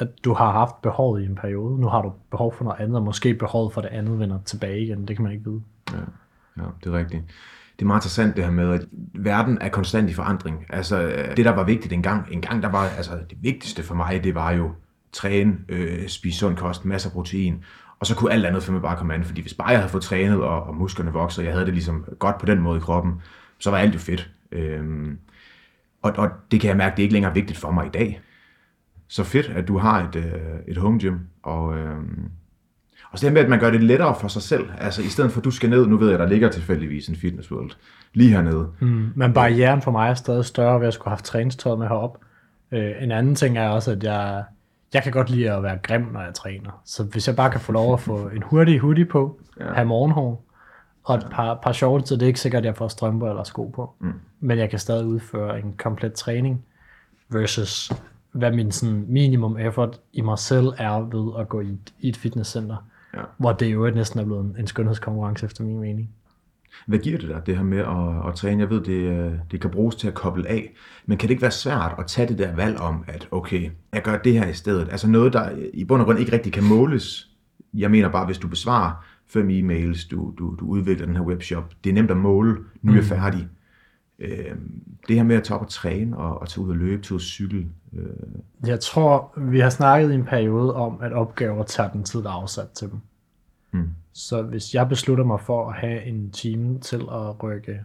[0.00, 2.96] At, du har haft behovet i en periode, nu har du behov for noget andet,
[2.96, 5.08] og måske behovet for det andet vender tilbage igen.
[5.08, 5.62] Det kan man ikke vide.
[5.92, 5.98] Ja,
[6.56, 7.22] ja det er rigtigt.
[7.76, 10.66] Det er meget interessant det her med, at verden er konstant i forandring.
[10.68, 14.34] Altså, det der var vigtigt engang, engang der var, altså det vigtigste for mig, det
[14.34, 14.70] var jo
[15.12, 17.64] træne, øh, spise sund kost, masser af protein,
[17.98, 19.90] og så kunne alt andet for mig bare komme an, fordi hvis bare jeg havde
[19.90, 22.76] fået trænet, og, og musklerne voksede, og jeg havde det ligesom godt på den måde
[22.76, 23.22] i kroppen,
[23.58, 24.30] så var alt jo fedt.
[24.52, 25.18] Øhm,
[26.02, 28.20] og, og det kan jeg mærke, det er ikke længere vigtigt for mig i dag.
[29.10, 30.24] Så fedt, at du har et, øh,
[30.68, 31.96] et home gym, og, øh,
[33.10, 34.68] og så det med, at man gør det lettere for sig selv.
[34.78, 37.16] Altså i stedet for, at du skal ned, nu ved jeg, der ligger tilfældigvis en
[37.16, 37.70] fitness world
[38.14, 38.68] lige hernede.
[38.80, 42.18] Mm, men barrieren for mig er stadig større ved at skulle have træningstøjet med herop.
[42.72, 44.44] Øh, en anden ting er også, at jeg,
[44.94, 46.82] jeg kan godt lide at være grim, når jeg træner.
[46.84, 49.72] Så hvis jeg bare kan få lov at få en hurtig hoodie på, ja.
[49.72, 50.44] have morgenhår,
[51.04, 53.44] og et par, par shorts, så det er ikke sikkert, at jeg får strømper eller
[53.44, 53.94] sko på.
[54.00, 54.12] Mm.
[54.40, 56.64] Men jeg kan stadig udføre en komplet træning,
[57.30, 57.92] versus
[58.32, 62.16] hvad min sådan, minimum effort i mig selv er ved at gå i, i et
[62.16, 62.76] fitnesscenter.
[63.14, 63.22] Ja.
[63.38, 66.10] Hvor det jo næsten er blevet en, en skønhedskonkurrence efter min mening.
[66.86, 68.60] Hvad giver det dig, det her med at, at træne?
[68.60, 70.74] Jeg ved, det, øh, det kan bruges til at koble af,
[71.06, 74.02] men kan det ikke være svært at tage det der valg om, at okay, jeg
[74.02, 74.88] gør det her i stedet?
[74.90, 77.30] Altså noget, der i bund og grund ikke rigtig kan måles.
[77.74, 81.72] Jeg mener bare, hvis du besvarer fem e-mails, du, du, du udvikler den her webshop,
[81.84, 83.08] det er nemt at måle, nu er jeg mm.
[83.08, 83.48] færdig.
[84.18, 84.56] Øh,
[85.08, 87.20] det her med at tage op og træne og, og tage ud og løbe, og
[87.20, 87.66] cykle.
[87.92, 88.66] Øh.
[88.66, 92.28] Jeg tror, vi har snakket i en periode om, at opgaver tager den tid, der
[92.28, 93.00] er afsat til dem.
[93.72, 93.90] Mm.
[94.12, 97.84] Så hvis jeg beslutter mig for at have en time til at rykke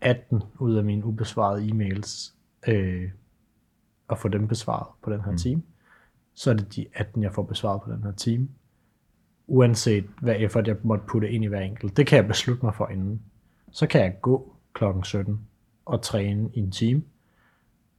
[0.00, 2.34] 18 ud af mine ubesvarede e-mails,
[2.68, 3.10] øh,
[4.08, 5.38] og få dem besvaret på den her mm.
[5.38, 5.62] time,
[6.34, 8.48] så er det de 18, jeg får besvaret på den her time.
[9.46, 11.96] Uanset hvad effort jeg måtte putte ind i hver enkelt.
[11.96, 13.22] Det kan jeg beslutte mig for inden.
[13.70, 15.40] Så kan jeg gå klokken 17
[15.84, 17.02] og træne i en time,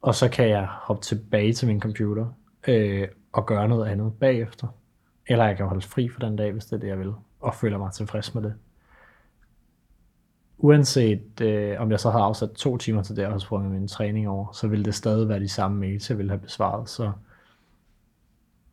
[0.02, 2.26] og så kan jeg hoppe tilbage til min computer
[2.68, 4.68] øh, og gøre noget andet bagefter.
[5.28, 7.56] Eller jeg kan holde fri for den dag, hvis det er det, jeg vil, og
[7.56, 8.54] føler mig tilfreds med det.
[10.58, 13.88] Uanset øh, om jeg så har afsat to timer til det, og havde sprunget min
[13.88, 16.90] træning over, så vil det stadig være de samme mails, jeg vil have besvaret.
[16.90, 17.12] Så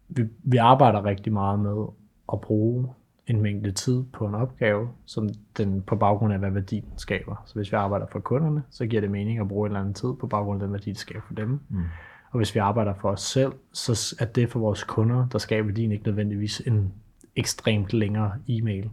[0.09, 1.87] vi, vi arbejder rigtig meget med
[2.33, 2.95] at bruge
[3.27, 7.43] en mængde tid på en opgave, som den på baggrund af, hvad værdien skaber.
[7.47, 9.95] Så hvis vi arbejder for kunderne, så giver det mening at bruge en eller anden
[9.95, 11.61] tid på baggrund af den værdi, det skaber for dem.
[11.69, 11.85] Mm.
[12.31, 15.67] Og hvis vi arbejder for os selv, så er det for vores kunder, der skaber
[15.67, 16.93] værdien ikke nødvendigvis en
[17.37, 18.91] ekstremt længere e-mail.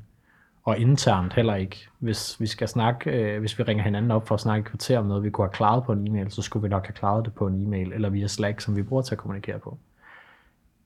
[0.64, 1.88] Og internt heller ikke.
[2.00, 5.00] Hvis vi skal snakke, øh, hvis vi ringer hinanden op for at snakke et kvarter
[5.00, 7.26] om noget, vi kunne have klaret på en e-mail, så skulle vi nok have klaret
[7.26, 9.78] det på en e-mail, eller via Slack, som vi bruger til at kommunikere på.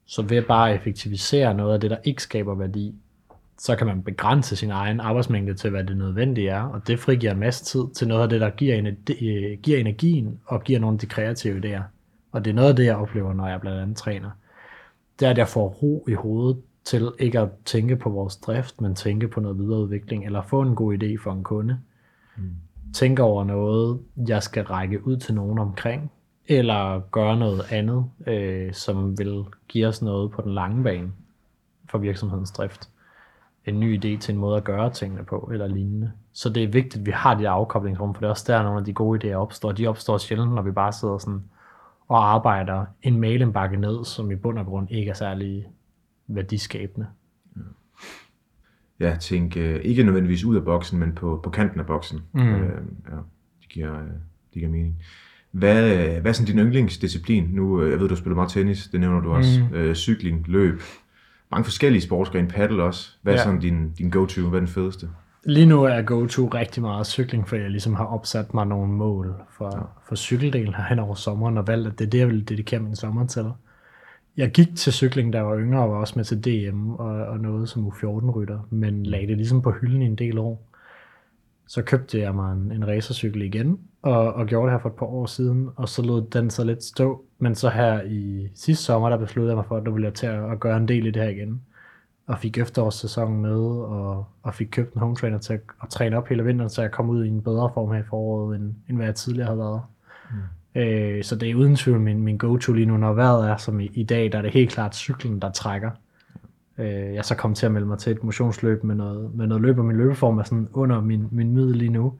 [0.05, 2.95] Så ved bare at effektivisere noget af det, der ikke skaber værdi,
[3.57, 7.31] så kan man begrænse sin egen arbejdsmængde til, hvad det nødvendige er, og det frigiver
[7.31, 10.79] en masse tid til noget af det, der giver, energi, øh, giver energien og giver
[10.79, 11.81] nogle af de kreative idéer.
[12.31, 14.29] Og det er noget af det, jeg oplever, når jeg blandt andet træner.
[15.19, 18.81] Det er, at jeg får ro i hovedet til ikke at tænke på vores drift,
[18.81, 21.79] men tænke på noget videreudvikling, eller få en god idé for en kunde.
[22.37, 22.43] Mm.
[22.93, 26.11] Tænke over noget, jeg skal række ud til nogen omkring,
[26.47, 31.11] eller gøre noget andet, øh, som vil give os noget på den lange bane
[31.89, 32.89] for virksomhedens drift
[33.67, 36.11] en ny idé til en måde at gøre tingene på, eller lignende.
[36.33, 38.79] Så det er vigtigt, at vi har de afkoblingsrum, for det er også der, nogle
[38.79, 39.71] af de gode idéer opstår.
[39.71, 41.43] De opstår sjældent, når vi bare sidder sådan
[42.07, 45.65] og arbejder en mailindbakke ned, som i bund og grund ikke er særlig
[46.27, 47.07] værdiskabende.
[48.99, 52.19] Ja, tænk uh, ikke nødvendigvis ud af boksen, men på, på kanten af boksen.
[52.31, 52.41] Mm.
[52.41, 52.59] Uh,
[53.09, 53.15] ja,
[53.61, 54.07] det giver, uh,
[54.53, 55.01] det giver mening.
[55.51, 55.81] Hvad,
[56.21, 57.49] hvad er sådan din yndlingsdisciplin?
[57.51, 59.59] Nu, jeg ved, du spiller meget tennis, det nævner du også.
[59.71, 59.79] Mm.
[59.79, 60.81] Uh, cykling, løb,
[61.51, 63.09] mange forskellige sportsgrene, paddle også.
[63.21, 63.43] Hvad er ja.
[63.43, 64.41] sådan din, din go-to?
[64.41, 65.09] Hvad er den fedeste?
[65.43, 69.35] Lige nu er go-to rigtig meget cykling, for jeg ligesom har opsat mig nogle mål
[69.57, 69.81] for, ja.
[70.07, 72.79] for cykeldelen her hen over sommeren, og valgt, at det er det, jeg vil dedikere
[72.79, 73.51] min sommer til.
[74.37, 77.25] jeg gik til cykling, da jeg var yngre, og var også med til DM og,
[77.25, 80.67] og noget som U14-rytter, men lagde det ligesom på hylden i en del år.
[81.67, 84.95] Så købte jeg mig en, en racercykel igen, og, og gjorde det her for et
[84.95, 87.25] par år siden, og så lod den så lidt stå.
[87.39, 90.13] Men så her i sidste sommer, der besluttede jeg mig for, at nu ville jeg
[90.13, 91.61] til at, at gøre en del i det her igen.
[92.27, 96.17] Og fik efterårssæsonen med, og, og fik købt en home trainer til at, at træne
[96.17, 98.73] op hele vinteren, så jeg kom ud i en bedre form her i foråret, end,
[98.89, 99.81] end hvad jeg tidligere havde været.
[100.31, 100.81] Mm.
[100.81, 103.79] Øh, så det er uden tvivl min, min go-to lige nu, når vejret er som
[103.79, 105.91] i, i dag, der er det helt klart cyklen, der trækker.
[106.77, 109.61] Øh, jeg så kom til at melde mig til et motionsløb med noget, med noget
[109.61, 112.13] løb, og min løbeform er sådan under min, min middel lige nu.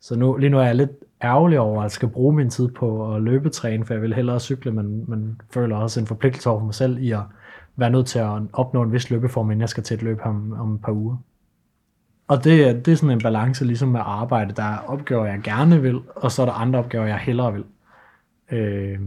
[0.00, 0.90] Så nu, lige nu er jeg lidt
[1.24, 4.40] ærgerlig over, at jeg skal bruge min tid på at løbetræne, for jeg vil hellere
[4.40, 7.22] cykle, men, men føler også en forpligtelse over for mig selv i at
[7.76, 10.52] være nødt til at opnå en vis løbeform, inden jeg skal til et løb om,
[10.52, 11.16] om et par uger.
[12.28, 14.54] Og det, det er sådan en balance ligesom med arbejde.
[14.54, 17.64] Der er opgaver, jeg gerne vil, og så er der andre opgaver, jeg hellere vil.
[18.50, 19.00] Øh,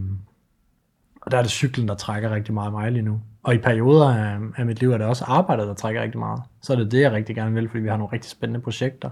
[1.22, 3.22] og der er det cyklen, der trækker rigtig meget mig lige nu.
[3.44, 6.42] Og i perioder af, af mit liv er det også arbejdet, der trækker rigtig meget.
[6.62, 9.10] Så er det det, jeg rigtig gerne vil, fordi vi har nogle rigtig spændende projekter.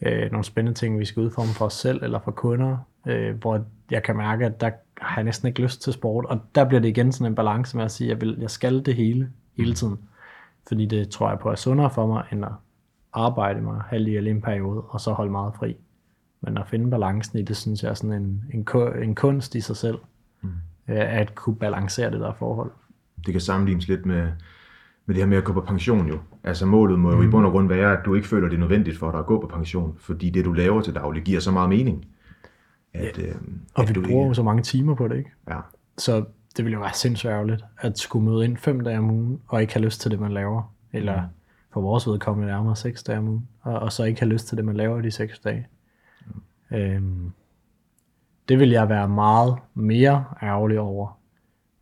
[0.00, 0.06] Mm.
[0.06, 3.64] Øh, nogle spændende ting, vi skal udforme for os selv eller for kunder, øh, hvor
[3.90, 6.24] jeg kan mærke, at der har jeg næsten ikke lyst til sport.
[6.24, 8.50] Og der bliver det igen sådan en balance med at sige, at jeg, vil, jeg
[8.50, 9.98] skal det hele, hele tiden.
[10.68, 12.52] Fordi det tror jeg på er sundere for mig, end at
[13.12, 15.76] arbejde mig halv i en periode, og så holde meget fri.
[16.40, 18.66] Men at finde balancen i det, synes jeg er sådan en, en,
[19.02, 19.98] en kunst i sig selv,
[20.40, 20.50] mm.
[20.86, 22.70] at kunne balancere det der forhold.
[23.26, 24.28] Det kan sammenlignes lidt med,
[25.10, 26.18] med det her med at gå på pension jo.
[26.44, 27.28] Altså målet må jo mm.
[27.28, 29.26] i bund og grund være, at du ikke føler det er nødvendigt for dig at
[29.26, 32.06] gå på pension, fordi det du laver til daglig giver så meget mening.
[32.94, 33.26] At, ja.
[33.26, 33.34] øh,
[33.74, 34.34] og at vi du bruger ikke...
[34.34, 35.30] så mange timer på det, ikke?
[35.48, 35.56] Ja.
[35.98, 36.24] Så
[36.56, 39.60] det ville jo være sindssygt ærgerligt, at skulle møde ind fem dage om ugen, og
[39.60, 40.72] ikke have lyst til det, man laver.
[40.92, 41.28] Eller mm.
[41.72, 44.56] for vores vedkommende nærmere seks dage om ugen, og, og så ikke have lyst til
[44.56, 45.66] det, man laver de seks dage.
[46.70, 46.76] Mm.
[46.76, 47.32] Øhm,
[48.48, 51.19] det vil jeg være meget mere ærgerlig over,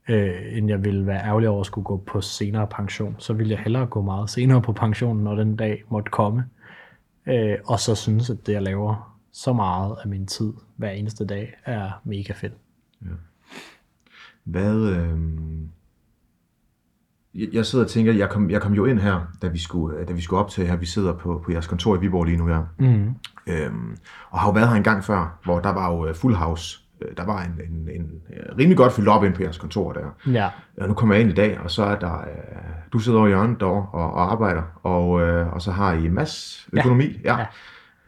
[0.09, 3.17] øh, end jeg ville være ærgerlig over at skulle gå på senere pension.
[3.19, 6.45] Så ville jeg hellere gå meget senere på pension, når den dag måtte komme.
[7.27, 11.27] Øh, og så synes, at det, jeg laver så meget af min tid hver eneste
[11.27, 12.53] dag, er mega fedt.
[13.03, 13.09] Ja.
[14.45, 14.77] Hvad...
[14.77, 15.19] Øh...
[17.53, 20.13] Jeg sidder og tænker, jeg kom, jeg kom jo ind her, da vi skulle, da
[20.13, 20.77] vi skulle optage her.
[20.77, 22.63] Vi sidder på, på jeres kontor i Viborg lige nu her.
[22.79, 23.15] Mm.
[23.47, 23.97] Øhm,
[24.31, 26.81] og har jo været her en gang før, hvor der var jo øh, Full House
[27.17, 28.11] der var en, en, en
[28.59, 30.33] rimelig godt fyldt op ind på jeres kontor der.
[30.33, 30.49] Ja.
[30.81, 32.27] Og nu kommer jeg ind i dag, og så er der, øh,
[32.93, 36.09] du sidder over i hjørnet derovre og, og arbejder, og, øh, og så har I
[36.09, 37.39] masse økonomi, ja.
[37.39, 37.47] ja.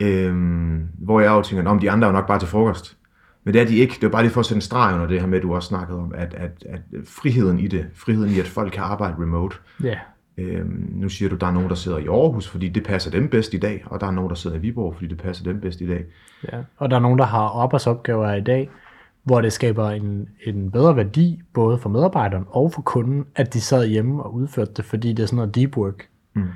[0.01, 2.97] Øhm, hvor jeg jo tænker, om de andre er jo nok bare til frokost.
[3.45, 3.95] Men det er de ikke.
[4.01, 5.55] Det er bare lige for at sætte en streg under det her med, at du
[5.55, 9.15] også snakkede om, at, at, at friheden i det, friheden i, at folk kan arbejde
[9.23, 9.99] remote, ja.
[10.41, 13.11] Øhm, nu siger du, at der er nogen, der sidder i Aarhus, fordi det passer
[13.11, 15.45] dem bedst i dag, og der er nogen, der sidder i Viborg, fordi det passer
[15.45, 16.05] dem bedst i dag.
[16.53, 18.71] Ja, og der er nogen, der har arbejdsopgaver i dag,
[19.23, 23.61] hvor det skaber en, en bedre værdi, både for medarbejderen og for kunden, at de
[23.61, 26.09] sad hjemme og udførte det, fordi det er sådan noget deep work.
[26.35, 26.49] Mm.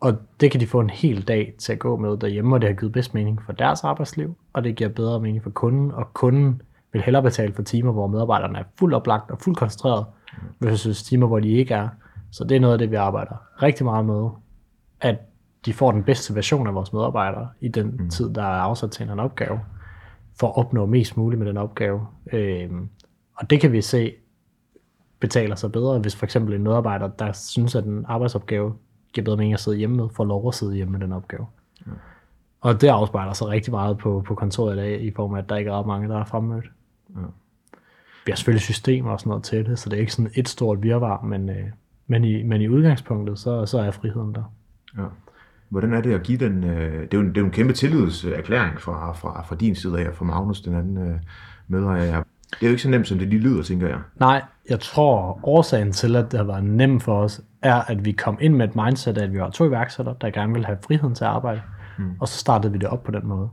[0.00, 2.68] Og det kan de få en hel dag til at gå med derhjemme, og det
[2.68, 6.14] har givet bedst mening for deres arbejdsliv, og det giver bedre mening for kunden, og
[6.14, 10.68] kunden vil hellere betale for timer, hvor medarbejderne er fuldt oplagt og fuldt koncentreret, mm.
[10.68, 11.88] versus timer, hvor de ikke er.
[12.34, 14.28] Så det er noget af det, vi arbejder rigtig meget med,
[15.00, 15.16] at
[15.66, 18.10] de får den bedste version af vores medarbejdere i den mm.
[18.10, 19.60] tid, der er afsat til en opgave
[20.40, 22.06] for at opnå mest muligt med den opgave.
[22.32, 22.70] Øh,
[23.36, 24.14] og det kan vi se
[25.20, 28.74] betaler sig bedre, hvis for eksempel en medarbejder, der synes, at en arbejdsopgave
[29.12, 31.46] giver bedre mening at sidde hjemme med, får lov at sidde hjemme med den opgave.
[31.86, 31.92] Ja.
[32.60, 35.48] Og det afspejler sig rigtig meget på, på kontoret i dag, i form af, at
[35.48, 36.64] der ikke er ret mange, der er fremmødt.
[37.16, 37.20] Ja.
[38.26, 40.48] Vi har selvfølgelig systemer og sådan noget til det, så det er ikke sådan et
[40.48, 41.66] stort virvar, men, øh,
[42.06, 44.52] men, i, men i udgangspunktet, så, så er friheden der.
[44.98, 45.04] Ja.
[45.68, 47.52] Hvordan er det at give den, øh, det, er jo en, det er jo en
[47.52, 51.16] kæmpe tillidserklæring fra, fra, fra din side af, fra Magnus, den anden øh,
[51.68, 52.22] medejer.
[52.50, 53.98] Det er jo ikke så nemt, som det lige lyder, tænker jeg.
[54.20, 58.12] Nej, jeg tror, årsagen til, at det har været nemt for os, er, at vi
[58.12, 61.14] kom ind med et mindset, at vi var to iværksættere, der gerne ville have friheden
[61.14, 61.62] til at arbejde.
[61.98, 62.10] Mm.
[62.20, 63.48] Og så startede vi det op på den måde.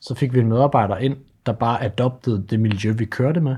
[0.00, 3.56] Så fik vi en medarbejder ind, der bare adoptede det miljø, vi kørte med.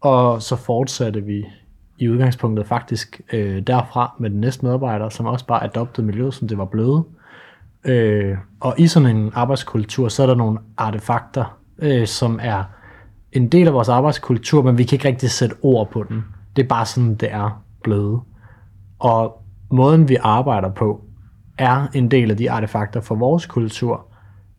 [0.00, 1.46] Og så fortsatte vi
[2.02, 6.48] i udgangspunktet faktisk øh, derfra med den næste medarbejder, som også bare adoptede miljøet, som
[6.48, 7.04] det var blevet.
[7.84, 12.64] Øh, og i sådan en arbejdskultur, så er der nogle artefakter, øh, som er
[13.32, 16.24] en del af vores arbejdskultur, men vi kan ikke rigtig sætte ord på den.
[16.56, 18.20] Det er bare sådan, det er blevet.
[18.98, 21.04] Og måden, vi arbejder på,
[21.58, 24.06] er en del af de artefakter for vores kultur.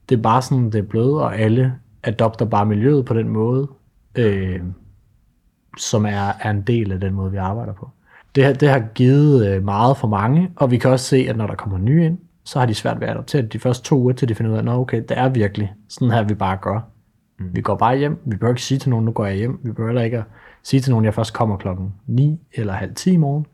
[0.09, 3.67] Det er bare sådan, det er blevet, og alle adopter bare miljøet på den måde.
[4.15, 4.59] Øh,
[5.77, 7.89] som er, er en del af den måde, vi arbejder på.
[8.35, 11.47] Det, det har givet øh, meget for mange, og vi kan også se, at når
[11.47, 14.13] der kommer nye ind, så har de svært ved at adoptere de første to uger,
[14.13, 16.79] til de finder ud af, at okay, det er virkelig sådan her, vi bare gør.
[17.39, 17.45] Mm.
[17.53, 19.71] Vi går bare hjem, vi behøver ikke sige til nogen, nu går jeg hjem, vi
[19.71, 20.23] behøver ikke at
[20.63, 23.45] sige til nogen, at jeg først kommer klokken 9 eller halv 10 i morgen,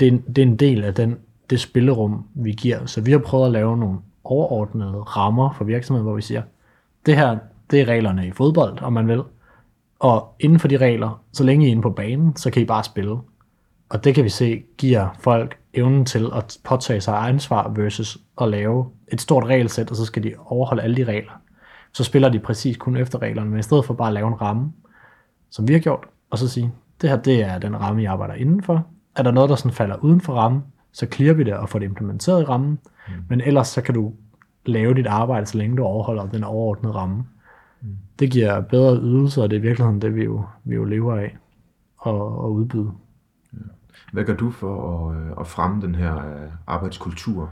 [0.00, 1.16] det, er- det er en del af den,
[1.50, 2.86] det spillerum, vi giver.
[2.86, 6.42] Så vi har prøvet at lave nogle overordnede rammer for virksomheden, hvor vi siger,
[7.06, 7.36] det her,
[7.70, 9.22] det er reglerne i fodbold, om man vil.
[9.98, 12.64] Og inden for de regler, så længe I er inde på banen, så kan I
[12.64, 13.16] bare spille.
[13.88, 18.48] Og det kan vi se giver folk evnen til at påtage sig ansvar versus at
[18.48, 21.32] lave et stort regelsæt, og så skal de overholde alle de regler.
[21.92, 24.40] Så spiller de præcis kun efter reglerne, men i stedet for bare at lave en
[24.40, 24.72] ramme,
[25.50, 28.34] som vi har gjort, og så sige, det her det er den ramme, jeg arbejder
[28.34, 28.86] indenfor.
[29.16, 31.78] Er der noget, der sådan falder uden for rammen, så clear vi det og får
[31.78, 32.78] det implementeret i rammen.
[33.08, 33.14] Mm.
[33.28, 34.12] Men ellers så kan du
[34.66, 37.24] lave dit arbejde, så længe du overholder den overordnede ramme.
[37.82, 37.96] Mm.
[38.18, 41.16] Det giver bedre ydelser, og det er i virkeligheden det, vi jo, vi jo lever
[41.16, 41.36] af
[41.98, 42.92] og, og udbyde.
[44.12, 47.50] Hvad gør du for at, øh, at fremme den her øh, arbejdskultur?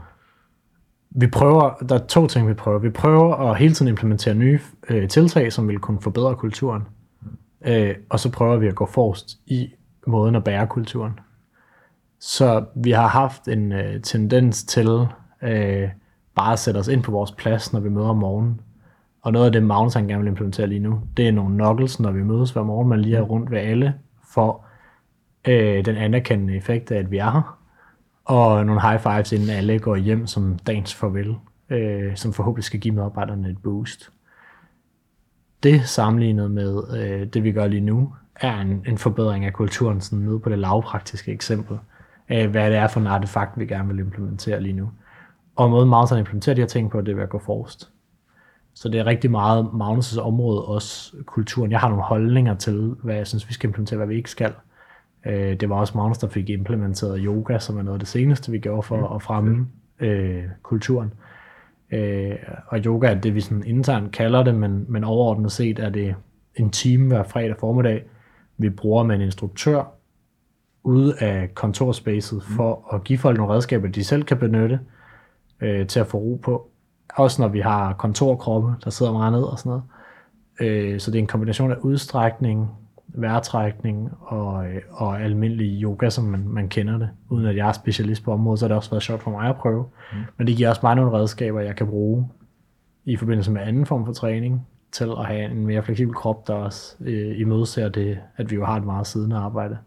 [1.09, 2.79] Vi prøver, der er to ting, vi prøver.
[2.79, 4.59] Vi prøver at hele tiden implementere nye
[4.89, 6.83] øh, tiltag, som vil kunne forbedre kulturen.
[7.65, 9.69] Øh, og så prøver vi at gå forrest i
[10.07, 11.19] måden at bære kulturen.
[12.19, 15.07] Så vi har haft en øh, tendens til
[15.41, 15.89] øh,
[16.35, 18.61] bare at sætte os ind på vores plads, når vi møder om morgenen.
[19.21, 21.99] Og noget af det, Magnus han gerne vil implementere lige nu, det er nogle knuckles,
[21.99, 23.93] når vi mødes hver morgen, man lige er rundt ved alle,
[24.33, 24.65] for
[25.47, 27.57] øh, den anerkendende effekt af, at vi er her.
[28.25, 31.35] Og nogle high fives, inden alle går hjem som dagens farvel,
[31.69, 34.09] øh, som forhåbentlig skal give medarbejderne et boost.
[35.63, 40.01] Det sammenlignet med øh, det, vi gør lige nu, er en, en forbedring af kulturen,
[40.01, 41.77] sådan nede på det lavpraktiske eksempel
[42.27, 44.91] af, hvad det er for en artefakt, vi gerne vil implementere lige nu.
[45.55, 47.91] Og måden Magnus han implementerer de her ting på, det er ved at gå forrest.
[48.77, 51.71] Så det er rigtig meget Magnus' område, også kulturen.
[51.71, 54.53] Jeg har nogle holdninger til, hvad jeg synes, vi skal implementere, hvad vi ikke skal.
[55.25, 58.51] Øh, det var også Magnus, der fik implementeret yoga, som er noget af det seneste,
[58.51, 59.67] vi gjorde for at fremme
[59.99, 61.13] øh, kulturen.
[61.91, 62.35] Øh,
[62.67, 66.15] og yoga er det, vi sådan internt kalder det, men, men overordnet set er det
[66.55, 68.03] en time hver fredag formiddag,
[68.57, 69.83] vi bruger med en instruktør
[70.83, 74.79] ude af kontorspacet for at give folk nogle redskaber, de selv kan benytte
[75.61, 76.69] øh, til at få ro på.
[77.15, 79.83] Også når vi har kontorkroppe, der sidder meget ned og sådan noget.
[80.59, 82.69] Øh, så det er en kombination af udstrækning,
[83.07, 87.09] vejrtrækning og, øh, og almindelig yoga, som man, man kender det.
[87.29, 89.49] Uden at jeg er specialist på området, så har det også været sjovt for mig
[89.49, 89.85] at prøve.
[90.13, 90.17] Mm.
[90.37, 92.29] Men det giver også mig nogle redskaber, jeg kan bruge
[93.05, 96.53] i forbindelse med anden form for træning, til at have en mere fleksibel krop, der
[96.53, 99.77] også øh, imødeser det, at vi jo har et meget siddende arbejde.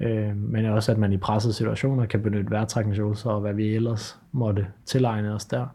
[0.00, 4.18] Øh, men også, at man i pressede situationer kan benytte vejrtrækningsøvelser og hvad vi ellers
[4.32, 5.66] måtte tilegne os der.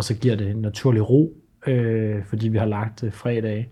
[0.00, 1.36] Og så giver det en naturlig ro,
[1.66, 3.70] øh, fordi vi har lagt øh, fredag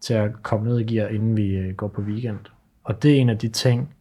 [0.00, 2.38] til at komme ned i gear, inden vi øh, går på weekend.
[2.84, 3.94] Og det er en af de ting,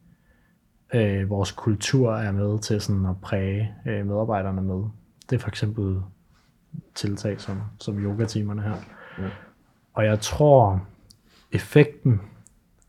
[0.94, 4.84] øh, vores kultur er med til sådan at præge øh, medarbejderne med.
[5.30, 6.02] Det er for eksempel
[6.96, 8.76] tiltag som, som yogatimerne her.
[9.20, 9.30] Ja.
[9.94, 10.88] Og jeg tror,
[11.52, 12.22] effekten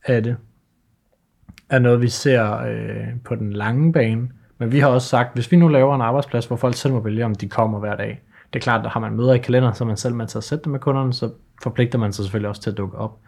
[0.06, 0.36] af det
[1.70, 4.30] er noget, vi ser øh, på den lange bane.
[4.58, 7.00] Men vi har også sagt, hvis vi nu laver en arbejdsplads, hvor folk selv må
[7.00, 8.22] vælge, om de kommer hver dag.
[8.52, 10.38] Det er klart, at har man møder i kalender, så er man selv med til
[10.38, 11.30] at sætte det med kunderne, så
[11.62, 13.18] forpligter man sig selvfølgelig også til at dukke op,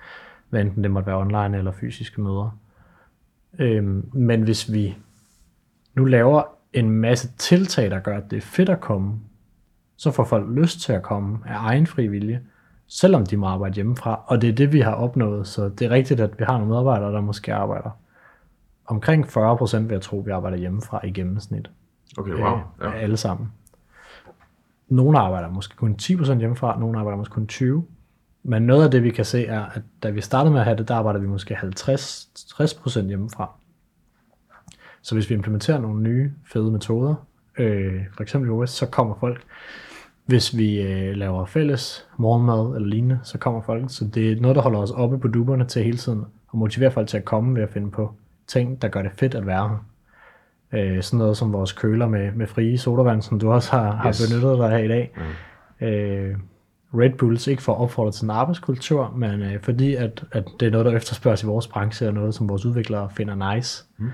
[0.50, 2.58] hvad enten det måtte være online eller fysiske møder.
[3.58, 4.96] Øhm, men hvis vi
[5.94, 9.20] nu laver en masse tiltag, der gør, at det er fedt at komme,
[9.96, 12.40] så får folk lyst til at komme af egen fri vilje,
[12.88, 14.20] selvom de må arbejde hjemmefra.
[14.26, 15.46] Og det er det, vi har opnået.
[15.46, 17.90] Så det er rigtigt, at vi har nogle medarbejdere, der måske arbejder
[18.86, 21.70] omkring 40 procent, vil jeg tro, vi arbejder hjemmefra i gennemsnit.
[22.18, 22.58] Okay, wow.
[22.80, 22.88] Ja.
[22.88, 22.92] Ja.
[22.92, 23.52] Alle sammen.
[24.92, 27.84] Nogle arbejder måske kun 10% hjemmefra, nogle arbejder måske kun 20.
[28.42, 30.76] Men noget af det, vi kan se, er, at da vi startede med at have
[30.76, 33.50] det, der arbejder vi måske 50-60% hjemmefra.
[35.02, 37.14] Så hvis vi implementerer nogle nye fede metoder,
[37.58, 39.42] øh, for eksempel yoga, så kommer folk.
[40.26, 43.84] Hvis vi øh, laver fælles morgenmad eller lignende, så kommer folk.
[43.88, 46.90] Så det er noget, der holder os oppe på duberne til hele tiden, og motiverer
[46.90, 48.14] folk til at komme ved at finde på
[48.46, 49.91] ting, der gør det fedt at være her.
[50.72, 54.18] Øh, sådan noget som vores køler med, med frie sodavand, som du også har, Yes.
[54.18, 55.12] har benyttet dig af i dag.
[55.80, 55.86] Mm.
[55.86, 56.36] Øh,
[56.94, 60.66] Red Bulls, ikke for at opfordre til en arbejdskultur, men øh, fordi at, at det
[60.66, 63.84] er noget, der efterspørges i vores branche, og noget, som vores udviklere finder nice.
[63.98, 64.08] Mm.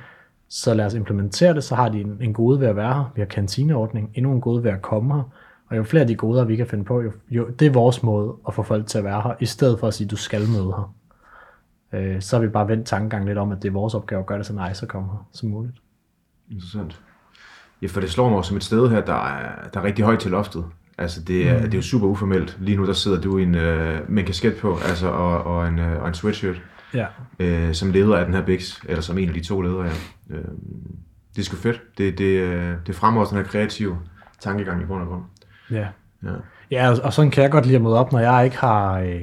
[0.49, 3.13] Så lad os implementere det, så har de en, en gode ved at være her.
[3.15, 5.23] Vi har kantineordning, endnu en gode ved at komme her.
[5.71, 8.03] Og jo flere af de goder, vi kan finde på, jo, jo, det er vores
[8.03, 10.41] måde at få folk til at være her, i stedet for at sige, du skal
[10.41, 10.95] møde her.
[11.93, 14.27] Øh, så har vi bare vendt tankegang lidt om, at det er vores opgave at
[14.27, 15.77] gøre det så nice at komme her som muligt.
[16.51, 17.01] Interessant.
[17.83, 20.19] Ja, for det slår mig som et sted her, der er, der er rigtig højt
[20.19, 20.65] til loftet.
[20.99, 21.63] Altså, det er, mm.
[21.63, 22.57] det er jo super uformelt.
[22.61, 25.69] Lige nu, der sidder du i en, øh, med en kasket på, altså, og, og,
[25.69, 26.63] en, øh, og en sweatshirt,
[26.95, 27.07] Ja.
[27.39, 29.91] øh, som leder af den her Bix, eller som en af de to ledere, ja.
[30.37, 30.45] Øh,
[31.37, 31.81] det er sgu fedt.
[31.99, 33.99] Det, det, øh, det fremmer også den her kreative
[34.41, 35.23] tankegang i bund og grund.
[35.71, 35.87] Ja.
[36.25, 36.31] Ja.
[36.71, 38.99] Ja, og- og sådan kan jeg godt lide at møde op, når jeg ikke har,
[38.99, 39.23] øh,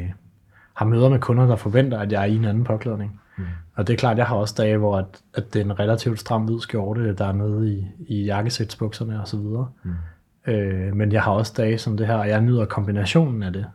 [0.73, 3.21] har møder med kunder, der forventer, at jeg er i en anden påklædning.
[3.37, 3.43] Mm.
[3.75, 6.19] Og det er klart, jeg har også dage, hvor at, at det er en relativt
[6.19, 9.69] stram hvid skjorte, der er nede i, i jakkesætsbukserne og så videre.
[9.83, 9.91] Mm.
[10.47, 13.65] Øh, men jeg har også dage som det her, og jeg nyder kombinationen af det.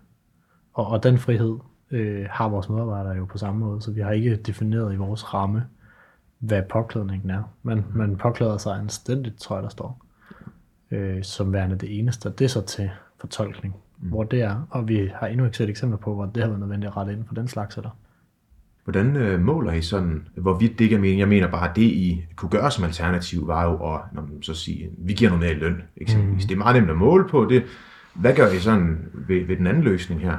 [0.75, 1.59] Og, og den frihed
[1.91, 5.35] øh, har vores medarbejdere jo på samme måde, så vi har ikke defineret i vores
[5.35, 5.65] ramme,
[6.39, 7.43] hvad påklædningen er.
[7.63, 7.99] Men mm.
[7.99, 10.05] man påklæder sig anstændigt, tror jeg, der står,
[10.91, 12.31] øh, som værende det eneste.
[12.31, 12.91] Det er så til
[13.21, 14.09] fortolkning, mm.
[14.09, 14.67] hvor det er.
[14.71, 17.13] Og vi har endnu ikke set eksempler på, hvor det har været nødvendigt at rette
[17.13, 17.91] ind for den slags eller.
[18.91, 21.21] Hvordan øh, måler I sådan, hvorvidt det ikke er meningen?
[21.21, 24.43] Jeg mener bare, at det I kunne gøre som alternativ, var jo at når man
[24.43, 26.45] så sige, vi giver noget mere i løn, eksempelvis.
[26.45, 26.49] Mm.
[26.49, 27.63] Det er meget nemt at måle på det.
[28.15, 30.37] Hvad gør I sådan ved, ved den anden løsning her?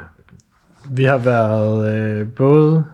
[0.89, 2.85] Vi har været øh, både,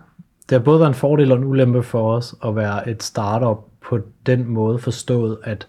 [0.48, 3.58] det har både været en fordel og en ulempe for os at være et startup
[3.88, 5.68] på den måde forstået, at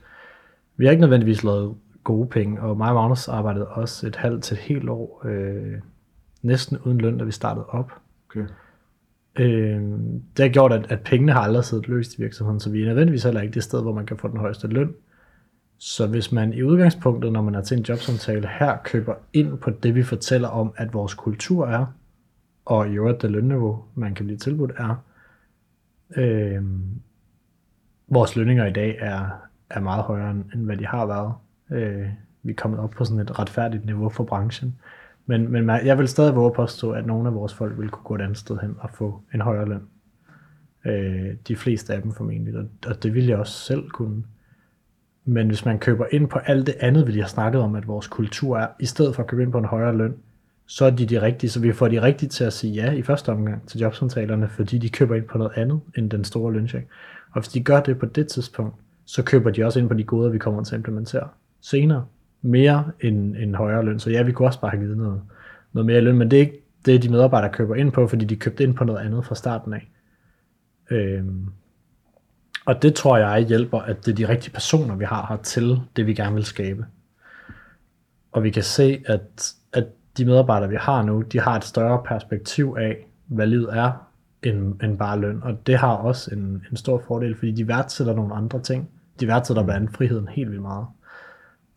[0.77, 4.43] vi har ikke nødvendigvis lavet gode penge, og mig og Magnus arbejdede også et halvt
[4.43, 5.73] til et helt år, øh,
[6.41, 7.91] næsten uden løn, da vi startede op.
[8.29, 8.45] Okay.
[9.39, 9.81] Øh,
[10.37, 12.85] det har gjort, at, at pengene har aldrig siddet løst i virksomheden, så vi er
[12.85, 14.93] nødvendigvis heller ikke det sted, hvor man kan få den højeste løn.
[15.77, 19.69] Så hvis man i udgangspunktet, når man er til en jobsamtale her, køber ind på
[19.69, 21.85] det, vi fortæller om, at vores kultur er,
[22.65, 25.03] og i øvrigt det lønniveau, man kan blive tilbudt, er,
[26.15, 26.63] øh,
[28.07, 29.29] vores lønninger i dag er,
[29.69, 31.33] er meget højere, end hvad de har været.
[31.71, 32.07] Øh,
[32.43, 34.75] vi er kommet op på sådan et retfærdigt niveau for branchen.
[35.29, 38.15] Men, men jeg vil stadig våge påstå, at nogle af vores folk vil kunne gå
[38.15, 39.81] et andet sted hen og få en højere løn.
[40.85, 44.23] Øh, de fleste af dem formentlig, og, og det vil jeg også selv kunne.
[45.25, 48.07] Men hvis man køber ind på alt det andet, vi har snakket om, at vores
[48.07, 50.15] kultur er, i stedet for at købe ind på en højere løn,
[50.65, 53.01] så er de de rigtige, så vi får de rigtige til at sige ja i
[53.01, 56.87] første omgang til jobsamtalerne, fordi de køber ind på noget andet end den store løncheck.
[57.31, 58.75] Og hvis de gør det på det tidspunkt,
[59.05, 61.27] så køber de også ind på de goder, vi kommer til at implementere
[61.61, 62.05] senere
[62.41, 63.99] mere end en højere løn.
[63.99, 65.21] Så ja, vi kunne også bare have givet noget,
[65.73, 68.35] noget mere løn, men det er ikke det, de medarbejdere køber ind på, fordi de
[68.35, 69.89] købte ind på noget andet fra starten af.
[70.91, 71.45] Øhm,
[72.65, 75.81] og det tror jeg hjælper, at det er de rigtige personer, vi har her til
[75.95, 76.85] det, vi gerne vil skabe.
[78.31, 79.87] Og vi kan se, at, at
[80.17, 83.91] de medarbejdere, vi har nu, de har et større perspektiv af, hvad livet er,
[84.43, 85.43] end, end bare løn.
[85.43, 88.89] Og det har også en, en stor fordel, fordi de værdsætter nogle andre ting.
[89.19, 90.85] De værdsætter blandt andet friheden helt vildt meget.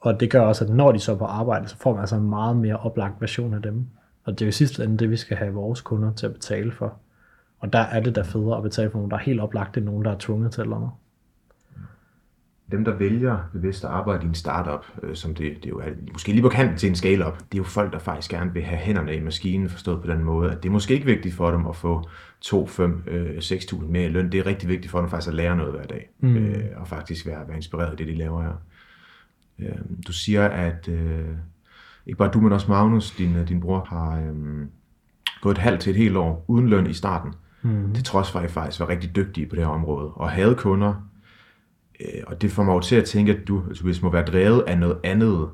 [0.02, 2.16] Og det gør også, at når de så er på arbejde, så får man altså
[2.16, 3.86] en meget mere oplagt version af dem.
[4.24, 6.72] Og det er jo sidst ende det, vi skal have vores kunder til at betale
[6.72, 6.96] for.
[7.58, 9.84] Og der er det da federe at betale for nogen, der er helt oplagt, end
[9.84, 10.90] nogen, der er tvunget til eller noget.
[12.70, 15.88] Dem, der vælger bevidst at arbejde i en startup, øh, som det, det jo er
[16.12, 18.62] måske lige på kanten til en scale-up, det er jo folk, der faktisk gerne vil
[18.62, 21.50] have hænderne i maskinen, forstået på den måde, at det er måske ikke vigtigt for
[21.50, 22.08] dem at få
[22.40, 23.04] 2, 5,
[23.38, 24.32] 6.000 mere i løn.
[24.32, 26.36] Det er rigtig vigtigt for dem faktisk at lære noget hver dag, mm.
[26.36, 28.62] øh, og faktisk være, være inspireret af det, de laver her.
[29.66, 31.28] Øh, du siger, at øh,
[32.06, 34.66] ikke bare du, men også Magnus, din, øh, din bror, har øh,
[35.40, 37.34] gået et halvt til et helt år uden løn i starten.
[37.62, 37.92] Mm.
[37.94, 40.54] Det trods for, at I faktisk var rigtig dygtige på det her område, og havde
[40.54, 41.08] kunder.
[42.00, 44.64] Øh, og det får mig jo til at tænke, at du, hvis må være drevet
[44.66, 45.48] af noget andet,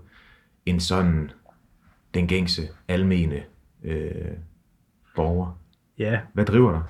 [0.66, 1.30] end sådan
[2.14, 3.42] den gængse, almene
[3.84, 4.10] øh,
[5.16, 5.58] borger.
[5.98, 6.20] Ja.
[6.32, 6.82] Hvad driver dig?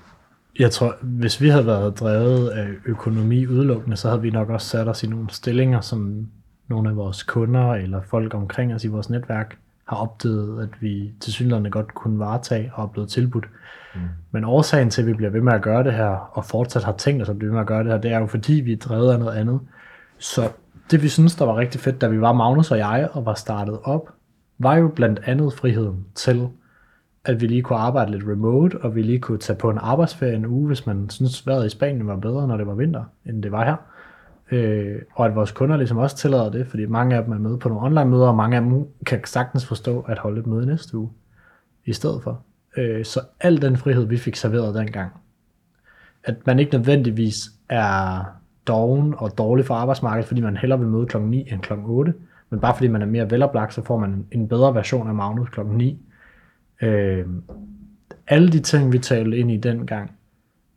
[0.58, 4.66] Jeg tror, hvis vi havde været drevet af økonomi udelukkende, så havde vi nok også
[4.66, 6.28] sat os i nogle stillinger, som
[6.68, 9.58] nogle af vores kunder eller folk omkring os i vores netværk
[9.88, 13.48] har opdaget, at vi til synligheden godt kunne varetage og er blevet tilbudt.
[13.94, 14.00] Mm.
[14.30, 16.92] Men årsagen til, at vi bliver ved med at gøre det her, og fortsat har
[16.92, 18.72] tænkt os at blive ved med at gøre det her, det er jo fordi, vi
[18.72, 19.60] er drevet af noget andet.
[20.18, 20.50] Så
[20.90, 23.34] det vi synes, der var rigtig fedt, da vi var Magnus og jeg og var
[23.34, 24.10] startet op,
[24.58, 26.48] var jo blandt andet friheden til,
[27.24, 30.34] at vi lige kunne arbejde lidt remote, og vi lige kunne tage på en arbejdsferie
[30.34, 33.42] en uge, hvis man synes, vejret i Spanien var bedre, når det var vinter, end
[33.42, 33.76] det var her.
[34.50, 37.58] Øh, og at vores kunder ligesom også tillader det, fordi mange af dem er med
[37.58, 40.66] på nogle online møder, og mange af dem kan sagtens forstå at holde et møde
[40.66, 41.10] næste uge
[41.84, 42.42] i stedet for.
[42.76, 45.12] Øh, så al den frihed, vi fik serveret dengang,
[46.24, 48.24] at man ikke nødvendigvis er
[48.66, 52.14] doven og dårlig for arbejdsmarkedet, fordi man hellere vil møde klokken 9 end klokken 8,
[52.50, 55.48] men bare fordi man er mere veloplagt, så får man en bedre version af Magnus
[55.48, 55.98] klokken 9.
[56.82, 57.26] Øh,
[58.26, 60.17] alle de ting, vi talte ind i dengang,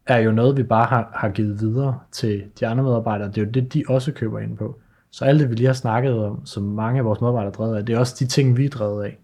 [0.05, 3.27] er jo noget, vi bare har, har givet videre til de andre medarbejdere.
[3.27, 4.79] Det er jo det, de også køber ind på.
[5.11, 7.85] Så alt det, vi lige har snakket om, som mange af vores medarbejdere drevet af,
[7.85, 9.17] det er også de ting, vi er drevet af.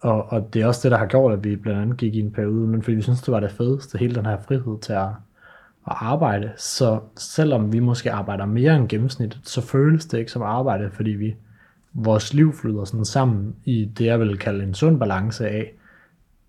[0.00, 2.20] Og, og det er også det, der har gjort, at vi blandt andet gik i
[2.20, 4.92] en periode, men fordi vi synes, det var det fedeste, hele den her frihed til
[4.92, 5.08] at,
[5.86, 6.52] at arbejde.
[6.56, 11.10] Så selvom vi måske arbejder mere end gennemsnittet, så føles det ikke som arbejde, fordi
[11.10, 11.36] vi,
[11.92, 15.72] vores liv flyder sådan sammen i det, jeg vil kalde en sund balance af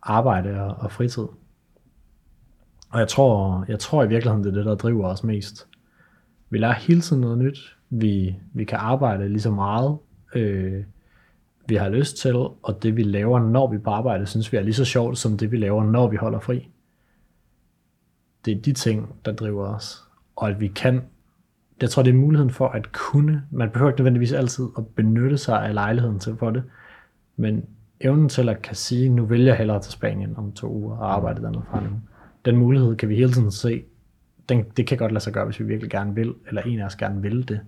[0.01, 1.23] arbejde og, og fritid.
[2.91, 5.67] Og jeg tror, jeg tror i virkeligheden, det er det, der driver os mest.
[6.49, 7.77] Vi lærer hele tiden noget nyt.
[7.89, 9.97] Vi, vi kan arbejde lige så meget,
[10.35, 10.83] øh,
[11.67, 14.61] vi har lyst til, og det vi laver, når vi på arbejde, synes vi er
[14.61, 16.69] lige så sjovt, som det vi laver, når vi holder fri.
[18.45, 20.03] det er de ting, der driver os.
[20.35, 21.01] Og at vi kan,
[21.81, 25.37] jeg tror, det er muligheden for at kunne, man behøver ikke nødvendigvis altid at benytte
[25.37, 26.63] sig af lejligheden til for det,
[27.35, 27.65] men
[27.99, 31.13] evnen til at kan sige, nu vælger jeg hellere til Spanien om to uger og
[31.13, 31.89] arbejde dernede fra nu.
[32.45, 33.83] Den mulighed kan vi hele tiden se,
[34.49, 36.85] den, det kan godt lade sig gøre, hvis vi virkelig gerne vil, eller en af
[36.85, 37.59] os gerne vil det.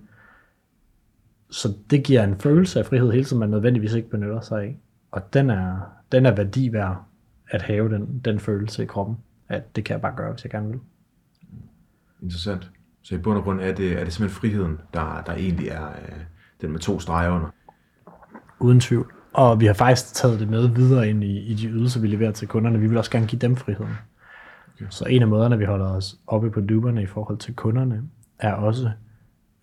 [1.50, 4.78] Så det giver en følelse af frihed hele tiden, man nødvendigvis ikke benytter sig af.
[5.10, 5.80] Og den er,
[6.12, 7.04] den er værdi værd
[7.50, 9.16] at have den, den følelse i kroppen,
[9.48, 10.80] at det kan jeg bare gøre, hvis jeg gerne vil.
[12.22, 12.70] Interessant.
[13.02, 15.88] Så i bund og grund er det, er det simpelthen friheden, der, der egentlig er
[15.88, 16.18] øh,
[16.60, 17.48] den med to streger under.
[18.60, 19.12] Uden tvivl.
[19.32, 22.32] Og vi har faktisk taget det med videre ind i, i de ydelser, vi leverer
[22.32, 22.80] til kunderne.
[22.80, 23.92] Vi vil også gerne give dem friheden.
[24.74, 24.86] Okay.
[24.90, 28.02] Så en af måderne, vi holder os oppe på duberne i forhold til kunderne,
[28.38, 28.90] er også,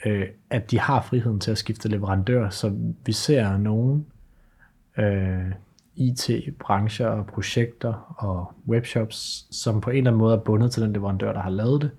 [0.05, 2.49] øh, at de har friheden til at skifte leverandør.
[2.49, 2.74] Så
[3.05, 4.05] vi ser nogen
[4.97, 5.51] øh,
[5.95, 10.93] IT-brancher og projekter og webshops, som på en eller anden måde er bundet til den
[10.93, 11.91] leverandør, der har lavet det.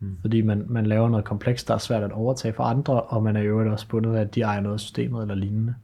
[0.00, 0.18] Mm.
[0.20, 3.36] Fordi man, man laver noget komplekst, der er svært at overtage for andre, og man
[3.36, 5.74] er jo også bundet af, at de ejer noget af systemet eller lignende.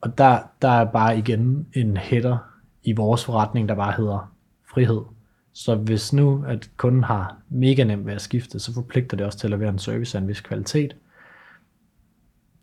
[0.00, 2.38] Og der, der er bare igen en header
[2.82, 4.32] i vores forretning, der bare hedder
[4.74, 5.00] frihed.
[5.54, 9.38] Så hvis nu, at kunden har mega nemt ved at skifte, så forpligter det også
[9.38, 10.96] til at levere en service af en vis kvalitet,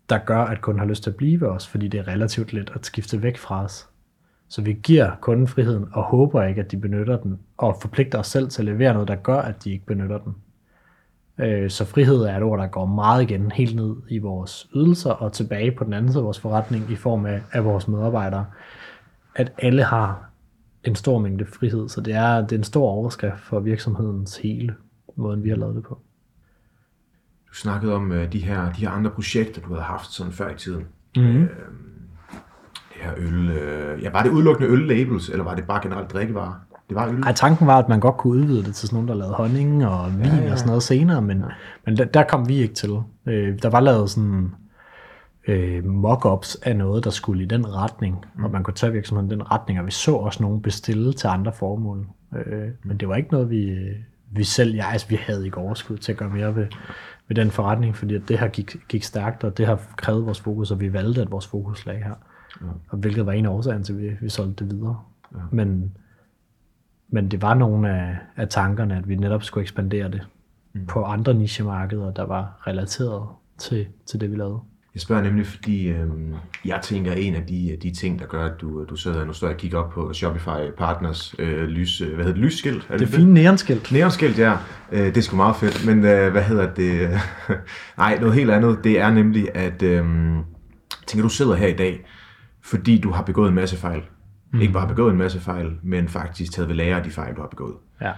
[0.08, 2.72] der gør, at kunden har lyst til at blive os, fordi det er relativt let
[2.74, 3.88] at skifte væk fra os.
[4.48, 8.26] Så vi giver kunden friheden og håber ikke, at de benytter den, og forpligter os
[8.26, 10.34] selv til at levere noget, der gør, at de ikke benytter den.
[11.38, 15.10] Øh, så frihed er et ord, der går meget igen helt ned i vores ydelser
[15.10, 18.46] og tilbage på den anden side af vores forretning i form af, af vores medarbejdere.
[19.34, 20.31] At alle har
[20.84, 24.74] en stor mængde frihed, så det er, det er en stor overskrift for virksomhedens hele
[25.16, 25.98] måde, vi har lavet det på.
[27.48, 30.50] Du snakkede om uh, de, her, de her andre projekter, du havde haft sådan før
[30.50, 30.84] i tiden.
[31.16, 31.42] Mm-hmm.
[31.42, 31.48] Uh,
[32.94, 36.54] det her øl, uh, ja, var det udelukkende øl-labels, eller var det bare generelt drikkevarer?
[36.88, 37.22] Det var øl?
[37.22, 39.86] Ej, tanken var, at man godt kunne udvide det til sådan nogen, der lavede honning
[39.86, 40.52] og vin ja, ja.
[40.52, 41.44] og sådan noget senere, men,
[41.86, 42.90] men der, der kom vi ikke til.
[43.26, 44.52] Øh, der var lavet sådan
[45.48, 48.44] øh, mock-ups af noget, der skulle i den retning, mm.
[48.44, 51.26] og man kunne tage virksomheden i den retning, og vi så også nogen bestille til
[51.26, 52.06] andre formål.
[52.36, 53.78] Øh, men det var ikke noget, vi,
[54.30, 56.66] vi selv, ja, altså, vi havde ikke overskud til at gøre mere ved,
[57.28, 60.40] ved den forretning, fordi at det her gik, gik stærkt, og det har krævet vores
[60.40, 62.14] fokus, og vi valgte, at vores fokus lag her.
[62.60, 62.66] Ja.
[62.88, 65.00] Og hvilket var en af årsagen til, at vi, vi solgte det videre.
[65.34, 65.38] Ja.
[65.50, 65.96] Men,
[67.08, 70.26] men det var nogle af, af tankerne, at vi netop skulle ekspandere det
[70.72, 70.86] mm.
[70.86, 73.28] på andre nichemarkeder, der var relateret
[73.58, 74.60] til, til det, vi lavede.
[74.94, 76.08] Jeg spørger nemlig, fordi øh,
[76.64, 79.46] jeg tænker, en af de, de ting, der gør, at du, du sidder nu står
[79.46, 82.86] jeg og kigger op på Shopify Partners øh, lys, øh, hvad hedder det, lysskilt?
[82.88, 83.92] Er det, det fine neonskilt.
[83.92, 84.56] Neonskilt, ja.
[84.92, 85.86] Øh, det er sgu meget fedt.
[85.86, 87.20] Men øh, hvad hedder det?
[87.98, 88.78] Nej, noget helt andet.
[88.84, 90.04] Det er nemlig, at øh,
[91.06, 92.06] tænker, du sidder her i dag,
[92.62, 94.02] fordi du har begået en masse fejl.
[94.52, 94.60] Mm.
[94.60, 97.40] Ikke bare begået en masse fejl, men faktisk taget ved lære af de fejl, du
[97.40, 97.74] har begået.
[98.00, 98.12] Ja.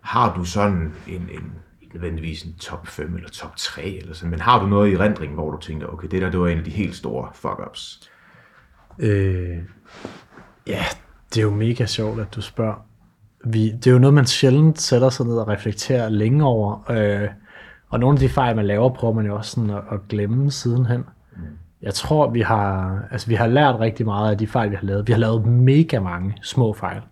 [0.00, 1.52] Har du sådan en, en
[1.94, 5.34] nødvendigvis en top 5 eller top 3 eller sådan, men har du noget i rendring,
[5.34, 8.08] hvor du tænker, okay, det der, det var en af de helt store fuck-ups?
[8.98, 9.58] Øh,
[10.66, 10.84] ja,
[11.34, 12.86] det er jo mega sjovt, at du spørger.
[13.44, 17.28] Vi, det er jo noget, man sjældent sætter sig ned og reflekterer længe over, øh,
[17.88, 20.50] og nogle af de fejl, man laver, prøver man jo også sådan at, at glemme
[20.50, 21.04] sidenhen.
[21.36, 21.42] Mm.
[21.82, 24.86] Jeg tror, vi har, altså, vi har lært rigtig meget af de fejl, vi har
[24.86, 25.06] lavet.
[25.06, 27.02] Vi har lavet mega mange små fejl,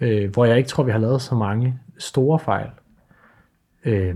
[0.00, 2.68] øh, hvor jeg ikke tror, vi har lavet så mange store fejl.
[3.84, 4.14] Øh,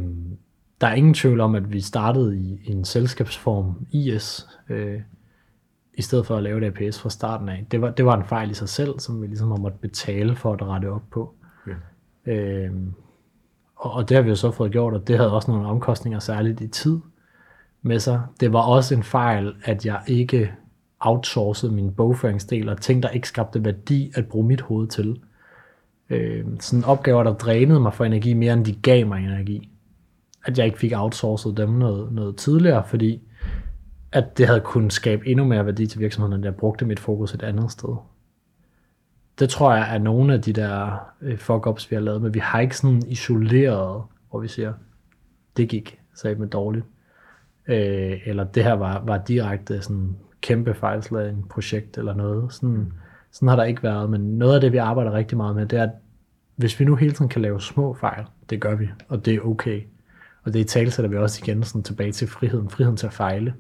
[0.81, 5.01] der er ingen tvivl om, at vi startede i, en selskabsform, IS, øh,
[5.95, 7.67] i stedet for at lave det APS fra starten af.
[7.71, 10.37] Det var, det var en fejl i sig selv, som vi ligesom har måttet betale
[10.37, 11.35] for at rette op på.
[11.63, 11.77] Okay.
[12.27, 12.71] Øh,
[13.77, 16.19] og, og det har vi jo så fået gjort, og det havde også nogle omkostninger,
[16.19, 16.99] særligt i tid
[17.83, 18.23] med sig.
[18.41, 20.53] Det var også en fejl, at jeg ikke
[21.01, 25.21] outsourcede min bogføringsdel, og ting, der ikke skabte værdi at bruge mit hoved til
[26.13, 29.69] øh, sådan opgaver, der drænede mig for energi mere end de gav mig energi.
[30.45, 33.23] At jeg ikke fik outsourcet dem noget, noget tidligere, fordi
[34.13, 37.35] at det havde kunnet skabe endnu mere værdi til virksomheden, end jeg brugte mit fokus
[37.35, 37.97] et andet sted.
[39.39, 42.39] Det tror jeg er nogle af de der øh, fuck-ups, vi har lavet, men vi
[42.39, 44.73] har ikke sådan isoleret, hvor vi siger,
[45.57, 46.87] det gik sagde med dårligt.
[47.69, 52.53] Øh, eller det her var, var direkte sådan kæmpe fejlslagen projekt eller noget.
[52.53, 52.93] Sådan,
[53.33, 55.79] sådan har der ikke været, men noget af det, vi arbejder rigtig meget med, det
[55.79, 55.91] er, at
[56.63, 59.41] hvis vi nu hele tiden kan lave små fejl, det gør vi, og det er
[59.41, 59.83] okay.
[60.43, 63.13] Og det i tale sætter vi også igen sådan tilbage til friheden, friheden til at
[63.13, 63.55] fejle.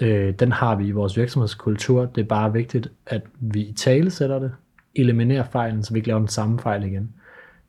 [0.00, 2.06] Øh, den har vi i vores virksomhedskultur.
[2.06, 4.52] Det er bare vigtigt, at vi i tale sætter det,
[4.94, 7.12] eliminerer fejlen, så vi ikke laver den samme fejl igen.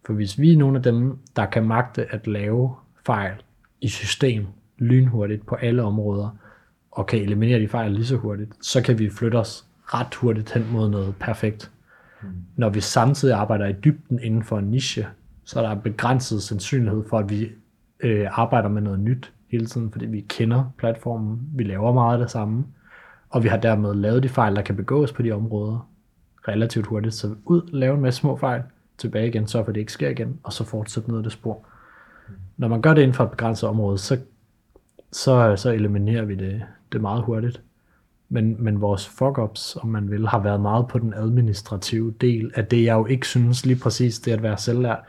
[0.05, 2.75] For hvis vi er nogle af dem, der kan magte at lave
[3.05, 3.33] fejl
[3.81, 4.45] i system
[4.77, 6.37] lynhurtigt på alle områder,
[6.91, 10.53] og kan eliminere de fejl lige så hurtigt, så kan vi flytte os ret hurtigt
[10.53, 11.71] hen mod noget perfekt.
[12.23, 12.29] Mm.
[12.55, 15.07] Når vi samtidig arbejder i dybden inden for en niche,
[15.43, 17.49] så er der begrænset sandsynlighed for, at vi
[17.99, 22.19] øh, arbejder med noget nyt hele tiden, fordi vi kender platformen, vi laver meget af
[22.19, 22.65] det samme,
[23.29, 25.89] og vi har dermed lavet de fejl, der kan begås på de områder
[26.47, 27.13] relativt hurtigt.
[27.13, 28.61] Så ud, lave en masse små fejl,
[28.97, 31.65] tilbage igen, så for det ikke sker igen, og så fortsætte ned ad det spor.
[32.57, 34.17] Når man gør det inden for et begrænset område, så,
[35.11, 36.61] så, så eliminerer vi det,
[36.91, 37.61] det meget hurtigt.
[38.29, 42.65] Men, men vores fuck-ups, om man vil, har været meget på den administrative del af
[42.65, 44.99] det, jeg jo ikke synes lige præcis, det at være selvlært.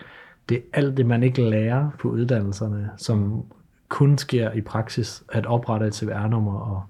[0.49, 3.45] Det er alt det, man ikke lærer på uddannelserne, som
[3.89, 6.83] kun sker i praksis, at oprette et CVR-nummer og,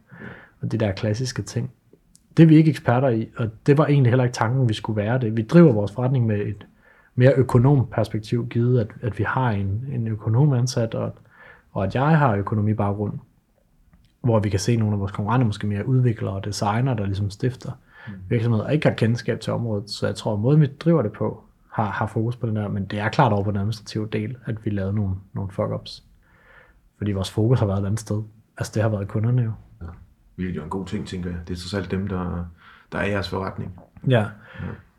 [0.61, 1.71] og de der klassiske ting.
[2.37, 4.97] Det er vi ikke eksperter i, og det var egentlig heller ikke tanken, vi skulle
[4.97, 5.37] være det.
[5.37, 6.67] Vi driver vores forretning med et
[7.15, 11.13] mere økonom perspektiv, givet at, at vi har en, en økonom ansat, og,
[11.73, 13.13] og at jeg har økonomibaggrund
[14.21, 17.31] hvor vi kan se nogle af vores konkurrenter, måske mere udviklere og designer, der ligesom
[17.31, 17.71] stifter
[18.09, 18.13] mm.
[18.29, 19.91] virksomheder, og ikke har kendskab til området.
[19.91, 22.69] Så jeg tror, at måden vi driver det på, har, har fokus på den der,
[22.69, 26.03] men det er klart over på den administrative del, at vi lavede nogle, nogle fuck-ups.
[26.99, 28.23] Fordi vores fokus har været et andet sted.
[28.59, 29.53] Altså det har været kunderne jo.
[29.81, 29.87] Ja.
[30.35, 31.39] Hvilket jo en god ting, tænker jeg.
[31.49, 32.47] Det er trods alt dem, der,
[32.93, 33.81] der er jeres forretning.
[34.09, 34.21] Ja.
[34.21, 34.27] ja.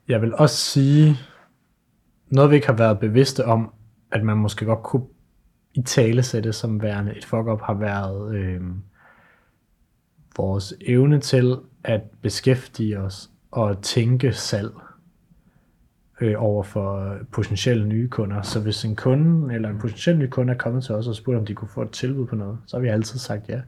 [0.08, 1.16] Jeg vil også sige,
[2.30, 3.74] noget vi ikke har været bevidste om,
[4.12, 5.04] at man måske godt kunne
[5.74, 8.62] i tale sætte som værende et fuck-up, har været øh,
[10.38, 14.72] vores evne til at beskæftige os og tænke salg
[16.22, 18.42] øh, over for potentielle nye kunder.
[18.42, 21.38] Så hvis en kunde eller en potentiel ny kunde er kommet til os og spurgt,
[21.38, 23.62] om de kunne få et tilbud på noget, så har vi altid sagt ja.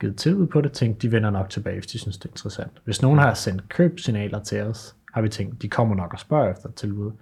[0.00, 2.72] Givet tilbud på det, tænkt, de vender nok tilbage, hvis de synes, det er interessant.
[2.84, 6.52] Hvis nogen har sendt købsignaler til os, har vi tænkt, de kommer nok og spørger
[6.52, 7.12] efter et tilbud.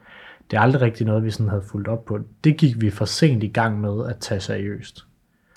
[0.50, 2.18] Det er aldrig rigtig noget, vi sådan havde fulgt op på.
[2.44, 5.07] Det gik vi for sent i gang med at tage seriøst.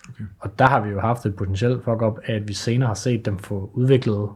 [0.10, 0.24] Okay.
[0.40, 3.26] Og der har vi jo haft et potentielt fuck up at vi senere har set
[3.26, 4.30] dem få udviklet,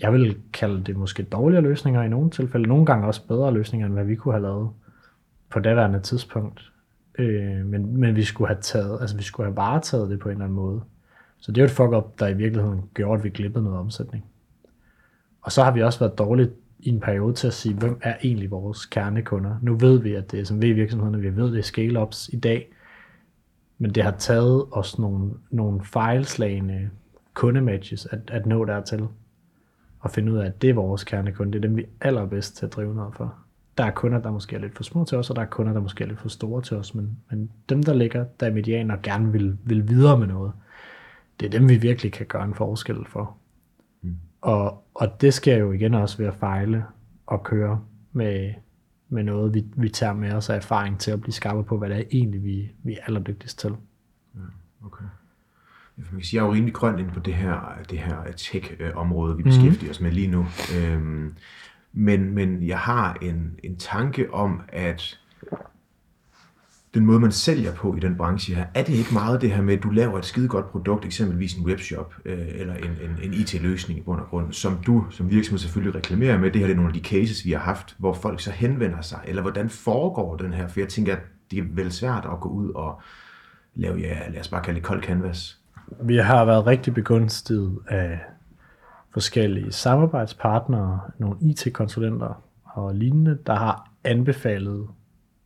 [0.00, 3.86] jeg vil kalde det måske dårligere løsninger i nogle tilfælde, nogle gange også bedre løsninger,
[3.86, 4.70] end hvad vi kunne have lavet
[5.50, 6.72] på daværende tidspunkt.
[7.18, 10.32] Øh, men, men vi skulle have taget, altså vi skulle have varetaget det på en
[10.32, 10.80] eller anden måde.
[11.38, 13.78] Så det er jo et fuck up, der i virkeligheden gjorde, at vi glippede noget
[13.78, 14.24] omsætning.
[15.42, 18.14] Og så har vi også været dårligt i en periode til at sige, hvem er
[18.22, 19.56] egentlig vores kernekunder.
[19.62, 22.72] Nu ved vi, at det er SMV-virksomhederne, vi ved, det er scale-ups i dag,
[23.80, 26.90] men det har taget os nogle, nogle fejlslagende
[27.34, 29.08] kundematches at, at nå dertil.
[30.00, 31.52] Og finde ud af, at det er vores kernekunde.
[31.52, 33.34] Det er dem, vi er allerbedst til at drive noget for.
[33.78, 35.72] Der er kunder, der måske er lidt for små til os, og der er kunder,
[35.72, 36.94] der måske er lidt for store til os.
[36.94, 40.52] Men, men dem, der ligger der i median og gerne vil, vil videre med noget,
[41.40, 43.36] det er dem, vi virkelig kan gøre en forskel for.
[44.02, 44.16] Mm.
[44.40, 46.84] Og, og det sker jo igen også ved at fejle
[47.26, 47.80] og køre
[48.12, 48.52] med,
[49.10, 51.88] med noget, vi, vi tager med os af erfaring til at blive skarpe på, hvad
[51.88, 53.70] det er egentlig, vi, vi er allerdygtigst til.
[53.70, 55.04] Mm, ja, okay.
[55.98, 59.36] Jeg vil sige, jeg er jo rimelig grøn ind på det her, det her tech-område,
[59.36, 59.90] vi beskæftiger mm.
[59.90, 60.46] os med lige nu.
[60.78, 61.34] Øhm,
[61.92, 65.19] men, men jeg har en, en tanke om, at
[66.94, 69.62] den måde, man sælger på i den branche her, er det ikke meget det her
[69.62, 73.18] med, at du laver et skide godt produkt, eksempelvis en webshop øh, eller en, en,
[73.22, 76.50] en IT-løsning i bund og grund, som du som virksomhed selvfølgelig reklamerer med.
[76.50, 79.00] Det her det er nogle af de cases, vi har haft, hvor folk så henvender
[79.00, 80.68] sig, eller hvordan foregår den her?
[80.68, 83.00] For jeg tænker, at det er vel svært at gå ud og
[83.74, 85.58] lave, ja, lad os bare kalde det kold canvas.
[86.02, 88.18] Vi har været rigtig begunstiget af
[89.12, 94.88] forskellige samarbejdspartnere, nogle IT-konsulenter og lignende, der har anbefalet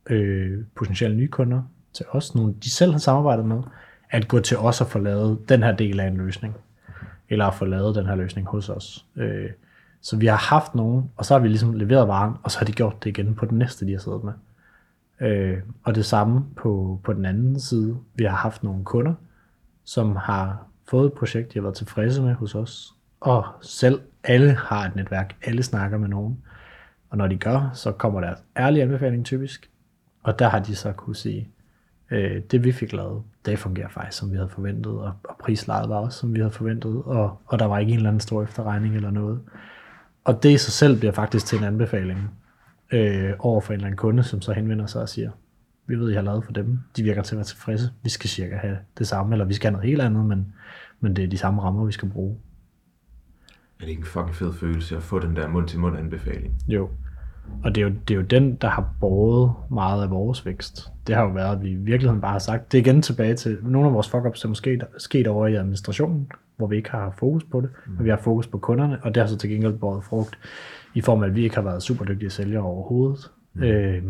[0.09, 1.61] øh, potentielle nye kunder
[1.93, 3.61] til os, nogle de selv har samarbejdet med,
[4.09, 6.55] at gå til os og få lavet den her del af en løsning,
[7.29, 9.05] eller at få lavet den her løsning hos os.
[9.15, 9.49] Øh,
[10.01, 12.65] så vi har haft nogen, og så har vi ligesom leveret varen, og så har
[12.65, 14.33] de gjort det igen på den næste, de har siddet med.
[15.19, 17.97] Øh, og det samme på, på den anden side.
[18.15, 19.13] Vi har haft nogle kunder,
[19.83, 24.51] som har fået et projekt, de har været tilfredse med hos os, og selv alle
[24.51, 26.43] har et netværk, alle snakker med nogen.
[27.09, 29.69] Og når de gør, så kommer der ærlig anbefaling typisk,
[30.25, 31.49] og der har de så kunne sige,
[32.11, 35.89] øh, det vi fik lavet, det fungerer faktisk, som vi havde forventet, og, og prislejet
[35.89, 38.43] var også, som vi havde forventet, og, og der var ikke en eller anden stor
[38.43, 39.41] efterregning eller noget.
[40.23, 42.31] Og det i sig selv bliver faktisk til en anbefaling
[42.91, 45.31] øh, over for en eller anden kunde, som så henvender sig og siger,
[45.87, 48.29] vi ved, I har lavet for dem, de virker til at være tilfredse, vi skal
[48.29, 50.53] cirka have det samme, eller vi skal have noget helt andet, men,
[50.99, 52.37] men det er de samme rammer, vi skal bruge.
[53.79, 56.53] Er det ikke en fucking fed følelse at få den der mund-til-mund anbefaling?
[56.67, 56.89] Jo,
[57.63, 60.91] og det er, jo, det er jo den, der har båret meget af vores vækst.
[61.07, 63.35] Det har jo været, at vi i virkeligheden bare har sagt, det er igen tilbage
[63.35, 67.13] til nogle af vores fuck-ups, er sket, sket over i administrationen, hvor vi ikke har
[67.17, 67.93] fokus på det, mm.
[67.93, 70.39] men vi har fokus på kunderne, og det har så til gengæld båret frugt
[70.93, 73.31] i form af, at vi ikke har været super dygtige sælgere overhovedet.
[73.53, 73.63] Mm.
[73.63, 74.03] Øh,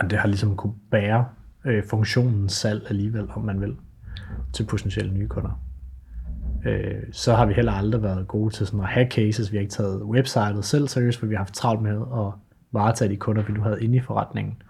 [0.00, 1.24] men det har ligesom kunne bære
[1.64, 3.76] øh, funktionen salg alligevel, om man vil,
[4.52, 5.60] til potentielle nye kunder
[6.64, 9.52] øh, så har vi heller aldrig været gode til sådan at have cases.
[9.52, 12.32] Vi har ikke taget websitet selv seriøst, for vi har haft travlt med at
[12.72, 14.62] varetage de kunder, vi nu havde inde i forretningen.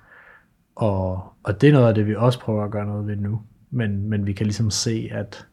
[0.75, 3.43] Og, og det er noget af det, vi også prøver at gøre noget ved nu.
[3.71, 5.47] Men, men vi kan ligesom se, at,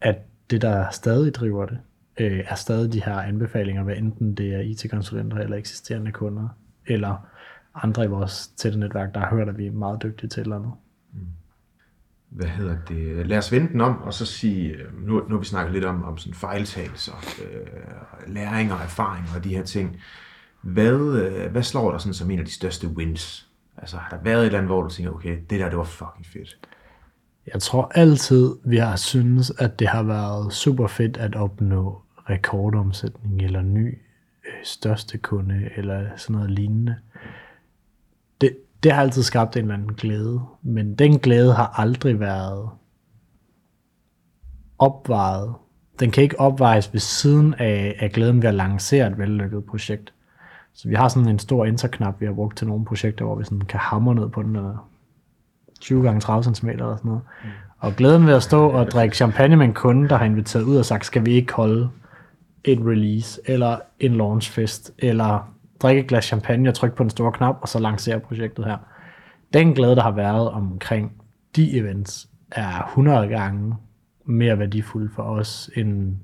[0.00, 0.16] at
[0.50, 1.78] det, der stadig driver det,
[2.20, 6.48] øh, er stadig de her anbefalinger, hvad enten det er IT-konsulenter eller eksisterende kunder,
[6.86, 7.26] eller
[7.74, 10.44] andre i vores tætte netværk, der har hørt, at vi er meget dygtige til et
[10.44, 10.72] eller andet.
[12.30, 13.26] Hvad hedder det?
[13.26, 15.84] Lad os vende den om, og så sige, øh, nu, nu har vi snakket lidt
[15.84, 17.12] om, om sådan fejltagelser,
[17.42, 20.00] øh, læring og erfaring og de her ting.
[20.62, 23.48] Hvad, øh, hvad slår dig sådan som en af de største wins?
[23.76, 25.84] Altså har der været et eller andet, hvor du tænker, okay, det der, det var
[25.84, 26.58] fucking fedt.
[27.52, 33.42] Jeg tror altid, vi har synes, at det har været super fedt at opnå rekordomsætning
[33.42, 33.98] eller ny
[34.46, 36.92] øh, største kunde eller sådan noget lignende.
[36.92, 37.09] Det,
[38.82, 42.70] det har altid skabt en eller anden glæde, men den glæde har aldrig været
[44.78, 45.54] opvejet.
[46.00, 50.12] Den kan ikke opvejes ved siden af, af glæden ved at lancere et vellykket projekt.
[50.74, 53.44] Så vi har sådan en stor interknap, vi har brugt til nogle projekter, hvor vi
[53.44, 54.88] sådan kan hamre ned på den, der
[55.80, 57.22] 20 gange 30 cm eller sådan noget.
[57.44, 57.50] Mm.
[57.78, 60.76] Og glæden ved at stå og drikke champagne med en kunde, der har inviteret ud
[60.76, 61.90] og sagt, skal vi ikke holde
[62.64, 65.52] en release, eller en launchfest, eller
[65.82, 68.76] drikke et glas champagne og trykke på den store knap, og så lancere projektet her.
[69.52, 71.12] Den glæde, der har været omkring
[71.56, 73.74] de events, er 100 gange
[74.24, 76.16] mere værdifuld for os, end,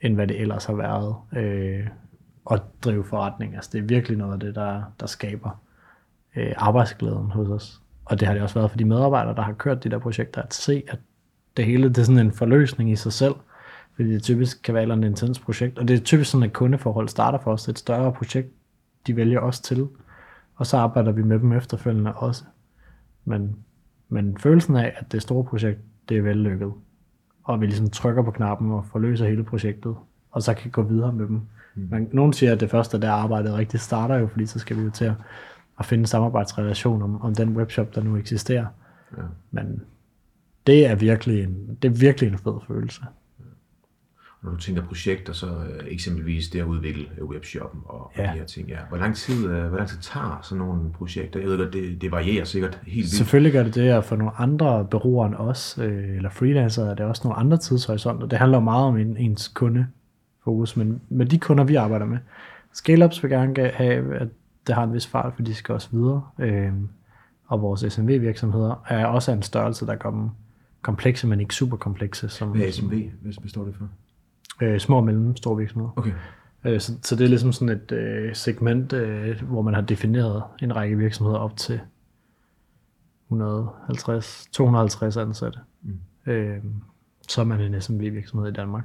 [0.00, 1.14] end hvad det ellers har været.
[1.36, 1.86] Øh,
[2.50, 3.54] at drive forretning.
[3.54, 5.60] Altså, det er virkelig noget af det, der, der skaber
[6.36, 7.80] øh, arbejdsglæden hos os.
[8.04, 10.42] Og det har det også været for de medarbejdere, der har kørt de der projekter,
[10.42, 10.98] at se, at
[11.56, 13.34] det hele det er sådan en forløsning i sig selv.
[13.96, 15.78] Fordi det typisk kan være et intens projekt.
[15.78, 17.68] Og det er typisk sådan, at kundeforhold starter for os.
[17.68, 18.48] Et større projekt,
[19.06, 19.88] de vælger os til.
[20.54, 22.44] Og så arbejder vi med dem efterfølgende også.
[23.24, 23.56] Men,
[24.08, 26.72] men følelsen af, at det store projekt, det er vellykket.
[27.42, 29.96] Og vi ligesom trykker på knappen og forløser hele projektet.
[30.30, 31.40] Og så kan gå videre med dem
[31.74, 31.88] Mm.
[31.90, 34.82] Men nogen siger, at det første, der arbejdet rigtig starter jo, fordi så skal vi
[34.82, 35.14] jo til at,
[35.78, 38.66] at finde en samarbejdsrelation om, om den webshop, der nu eksisterer.
[39.16, 39.22] Ja.
[39.50, 39.82] Men
[40.66, 43.02] det er virkelig en, det er virkelig en fed følelse.
[44.42, 48.22] Når du tænker projekter, så uh, eksempelvis det at udvikle webshoppen og, ja.
[48.22, 48.68] de her ting.
[48.68, 48.76] Ja.
[48.88, 51.40] Hvor, lang tid, uh, hvor lang tid tager sådan nogle projekter?
[51.40, 53.10] Jeg ved godt, det, det varierer sikkert helt vildt.
[53.10, 56.94] Selvfølgelig gør det det, og for nogle andre bureauer end os, øh, eller freelancer, er
[56.94, 58.26] det også nogle andre tidshorisonter.
[58.26, 59.86] Det handler meget om en, ens kunde
[60.44, 62.18] fokus, men med de kunder, vi arbejder med,
[62.72, 64.28] scale-ups vil gerne have, at
[64.66, 66.22] det har en vis fart, for de skal også videre.
[66.38, 66.72] Øh,
[67.46, 70.28] og vores SMV-virksomheder er også en størrelse, der kommer
[70.82, 72.28] komplekse, men ikke super komplekse.
[72.28, 73.10] Som, Hvad er SMV?
[73.22, 73.88] Hvad består det for?
[74.60, 75.92] Øh, små og mellemstore virksomheder.
[75.96, 76.12] Okay.
[76.64, 80.42] Øh, så, så det er ligesom sådan et øh, segment, øh, hvor man har defineret
[80.62, 81.80] en række virksomheder op til
[83.28, 85.58] 150, 250 ansatte.
[85.82, 85.98] Mm.
[86.32, 86.58] Øh,
[87.28, 88.84] så er man en SMV-virksomhed i Danmark.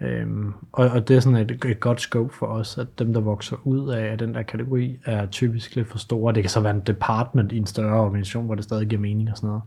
[0.00, 3.20] Øhm, og, og det er sådan et, et godt scope for os, at dem, der
[3.20, 6.34] vokser ud af den der kategori, er typisk lidt for store.
[6.34, 9.30] Det kan så være en department i en større organisation, hvor det stadig giver mening
[9.30, 9.62] og sådan noget.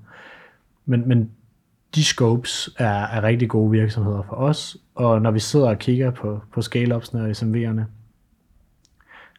[0.85, 1.31] Men, men
[1.95, 6.11] de scopes er, er rigtig gode virksomheder for os, og når vi sidder og kigger
[6.11, 7.81] på, på scale-ups'ene og SMV'erne,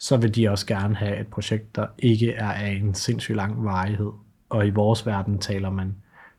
[0.00, 3.64] så vil de også gerne have et projekt, der ikke er af en sindssygt lang
[3.64, 4.10] varighed.
[4.48, 5.94] Og i vores verden taler man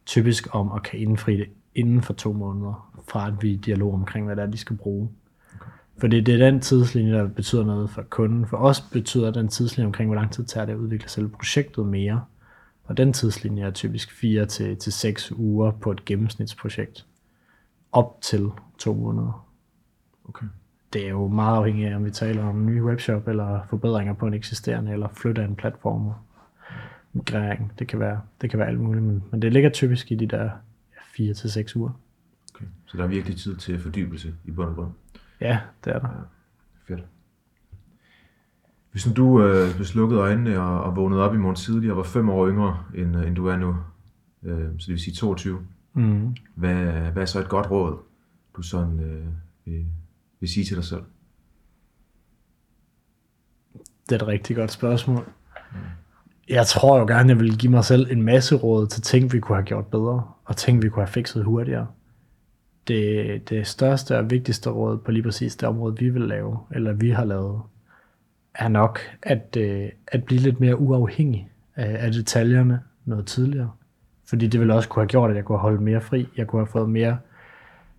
[0.06, 3.58] typisk om at kan indfri det inden for to måneder fra at vi er i
[3.58, 5.10] dialog omkring, hvad det er, de skal bruge.
[5.56, 5.72] Okay.
[5.98, 8.48] For det, det er den tidslinje, der betyder noget for kunden.
[8.48, 11.86] For os betyder den tidslinje omkring, hvor lang tid tager det at udvikle selve projektet
[11.86, 12.22] mere.
[12.88, 17.06] Og den tidslinje er typisk 4 til, til 6 uger på et gennemsnitsprojekt.
[17.92, 19.48] Op til to måneder.
[20.30, 20.46] Okay.
[20.94, 24.14] Det er jo meget afhængigt af, om vi taler om en ny webshop, eller forbedringer
[24.14, 26.12] på en eksisterende, eller flytte en platform.
[27.14, 27.72] Migrering.
[27.80, 30.28] Det kan være, det kan være alt muligt, men, men det ligger typisk i de
[30.28, 30.50] der
[31.16, 31.90] 4 til 6 uger.
[32.56, 32.66] Okay.
[32.86, 34.92] Så der er virkelig tid til fordybelse i bund og grund?
[35.42, 36.08] Ja, det er der.
[36.08, 37.06] Ja, fedt.
[38.92, 42.04] Hvis nu du øh, slukket øjnene og, og vågnede op i morgen tidligere og var
[42.04, 43.76] fem år yngre, end, øh, end du er nu,
[44.44, 45.60] øh, så det vil sige 22,
[45.94, 46.36] mm.
[46.56, 46.76] hvad,
[47.12, 47.98] hvad er så et godt råd,
[48.58, 49.26] du sådan øh,
[49.66, 49.86] vil,
[50.40, 51.02] vil sige til dig selv?
[54.10, 55.24] Det er et rigtig godt spørgsmål.
[55.72, 55.78] Mm.
[56.50, 59.40] Jeg tror jo gerne, jeg vil give mig selv en masse råd til ting, vi
[59.40, 61.88] kunne have gjort bedre, og ting, vi kunne have fikset hurtigere
[62.88, 66.94] det, det største og vigtigste råd på lige præcis det område, vi vil lave, eller
[66.94, 67.62] vi har lavet,
[68.58, 73.72] er nok at, øh, at blive lidt mere uafhængig af, af detaljerne noget tidligere.
[74.26, 76.28] Fordi det ville også kunne have gjort, at jeg kunne have holdt mere fri.
[76.38, 77.18] Jeg kunne have fået mere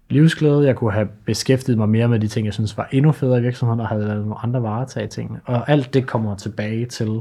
[0.08, 0.66] livsglæde.
[0.66, 3.42] Jeg kunne have beskæftiget mig mere med de ting, jeg synes var endnu federe i
[3.42, 5.38] virksomheden, og havde lavet nogle andre varetage ting.
[5.44, 7.20] Og alt det kommer tilbage til,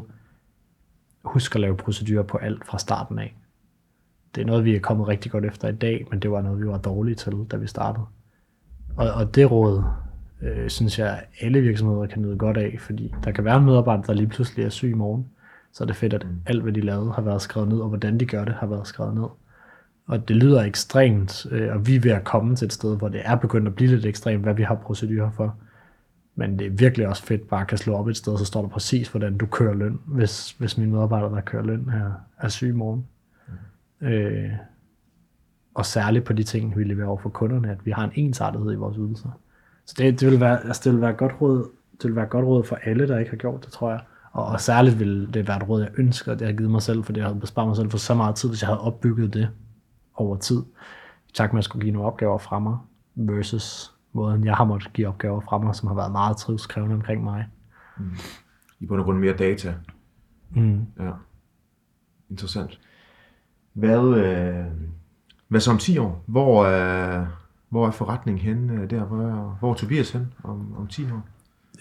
[1.23, 3.35] husk at lave procedurer på alt fra starten af
[4.37, 6.59] det er noget, vi er kommet rigtig godt efter i dag, men det var noget,
[6.59, 8.05] vi var dårlige til, da vi startede.
[8.97, 9.83] Og, og det råd,
[10.41, 14.03] øh, synes jeg, alle virksomheder kan nyde godt af, fordi der kan være en medarbejder,
[14.03, 15.25] der lige pludselig er syg i morgen.
[15.71, 18.19] så er det fedt, at alt, hvad de lavede, har været skrevet ned, og hvordan
[18.19, 19.27] de gør det, har været skrevet ned.
[20.07, 23.07] Og det lyder ekstremt, øh, og vi er ved at komme til et sted, hvor
[23.07, 25.55] det er begyndt at blive lidt ekstremt, hvad vi har procedurer for.
[26.35, 28.61] Men det er virkelig også fedt bare at kan slå op et sted, så står
[28.61, 32.47] der præcis, hvordan du kører løn, hvis, hvis mine medarbejdere, der kører løn, er, er
[32.47, 33.07] syge i morgen.
[33.99, 34.07] Mm.
[34.07, 34.51] Øh,
[35.73, 38.71] og særligt på de ting, vi leverer over for kunderne, at vi har en ensartethed
[38.71, 39.29] i vores ydelser.
[39.87, 42.45] Så det, det, vil være, altså det vil være godt råd, det vil være godt
[42.45, 43.99] råd for alle, der ikke har gjort det, tror jeg.
[44.31, 46.81] Og, og særligt vil det være et råd, jeg ønsker, at jeg har givet mig
[46.81, 49.33] selv, for det har besparet mig selv for så meget tid, hvis jeg havde opbygget
[49.33, 49.49] det
[50.15, 50.63] over tid.
[51.29, 52.77] I takt med, at jeg skulle give nogle opgaver fra mig,
[53.15, 57.23] versus måden, jeg har måttet give opgaver fra mig, som har været meget trivskrævende omkring
[57.23, 57.45] mig.
[57.97, 58.11] Mm.
[58.79, 59.73] I bund og grund mere data.
[60.49, 60.85] Mm.
[60.99, 61.11] Ja.
[62.29, 62.79] Interessant.
[63.73, 64.65] Hvad, øh,
[65.47, 66.23] hvad så om 10 år?
[66.25, 67.27] Hvor, øh,
[67.69, 69.03] hvor er forretningen henne der?
[69.03, 71.21] Hvor, hvor er Tobias hen om, om 10 år?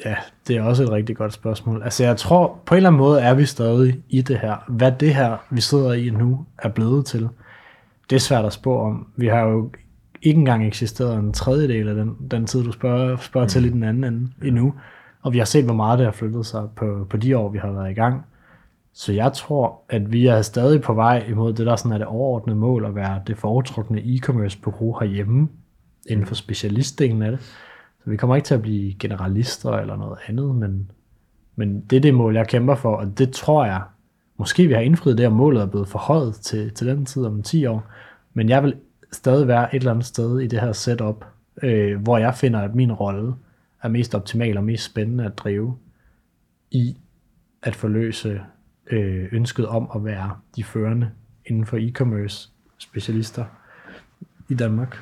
[0.04, 0.16] Ja,
[0.48, 1.82] det er også et rigtig godt spørgsmål.
[1.82, 4.56] Altså jeg tror, på en eller anden måde er vi stadig i det her.
[4.68, 7.28] Hvad det her, vi sidder i nu, er blevet til,
[8.10, 9.06] det er svært at spå om.
[9.16, 9.70] Vi har jo
[10.22, 13.82] ikke engang eksisteret en tredjedel af den, den tid, du spørger, spørger til i den
[13.82, 14.74] anden ende endnu.
[15.22, 17.58] Og vi har set, hvor meget det har flyttet sig på, på de år, vi
[17.58, 18.26] har været i gang.
[18.92, 22.06] Så jeg tror, at vi er stadig på vej imod det, der sådan er det
[22.06, 25.48] overordnede mål, at være det foretrukne e-commerce bureau herhjemme,
[26.08, 27.40] inden for specialistdelen af det.
[28.04, 30.90] Så vi kommer ikke til at blive generalister eller noget andet, men,
[31.56, 33.82] men det er det mål, jeg kæmper for, og det tror jeg,
[34.36, 37.42] måske vi har indfriet det, og målet er blevet forhøjet til, til den tid om
[37.42, 37.86] 10 år,
[38.34, 38.74] men jeg vil
[39.12, 41.24] stadig være et eller andet sted i det her setup,
[41.62, 43.34] øh, hvor jeg finder, at min rolle
[43.82, 45.76] er mest optimal og mest spændende at drive
[46.70, 46.96] i
[47.62, 48.40] at forløse
[48.90, 51.10] øh, ønsket om at være de førende
[51.46, 53.44] inden for e-commerce specialister
[54.48, 54.98] i Danmark.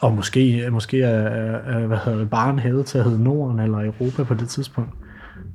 [0.00, 4.24] Og måske, måske er, hvad hedder det, barn hævet til at hedde Norden eller Europa
[4.24, 4.90] på det tidspunkt.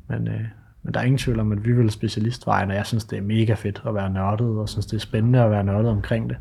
[0.09, 0.41] Men, øh,
[0.83, 3.21] men der er ingen tvivl om, at vi vil specialistvejen, og jeg synes, det er
[3.21, 6.37] mega fedt at være nørdet, og synes, det er spændende at være nørdet omkring det.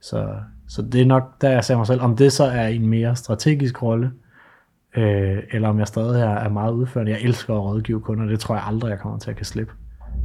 [0.00, 0.34] Så,
[0.68, 3.16] så det er nok, der jeg ser mig selv, om det så er en mere
[3.16, 4.12] strategisk rolle,
[4.96, 7.12] øh, eller om jeg stadig er, er meget udførende.
[7.12, 9.72] Jeg elsker at rådgive kunder, det tror jeg aldrig, jeg kommer til at kan slippe.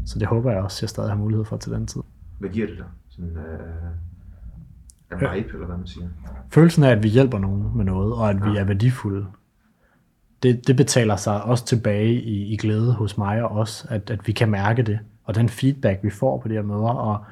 [0.05, 2.01] Så det håber jeg også, jeg stadig har mulighed for til den tid.
[2.39, 2.85] Hvad giver det dig?
[3.09, 4.06] Sådan, øh,
[5.11, 6.07] en vibe, eller hvad man siger?
[6.49, 8.49] Følelsen af, at vi hjælper nogen med noget, og at ja.
[8.49, 9.25] vi er værdifulde,
[10.43, 14.27] det, det betaler sig også tilbage i, i glæde hos mig og os, at, at
[14.27, 17.25] vi kan mærke det, og den feedback, vi får på de her møder, og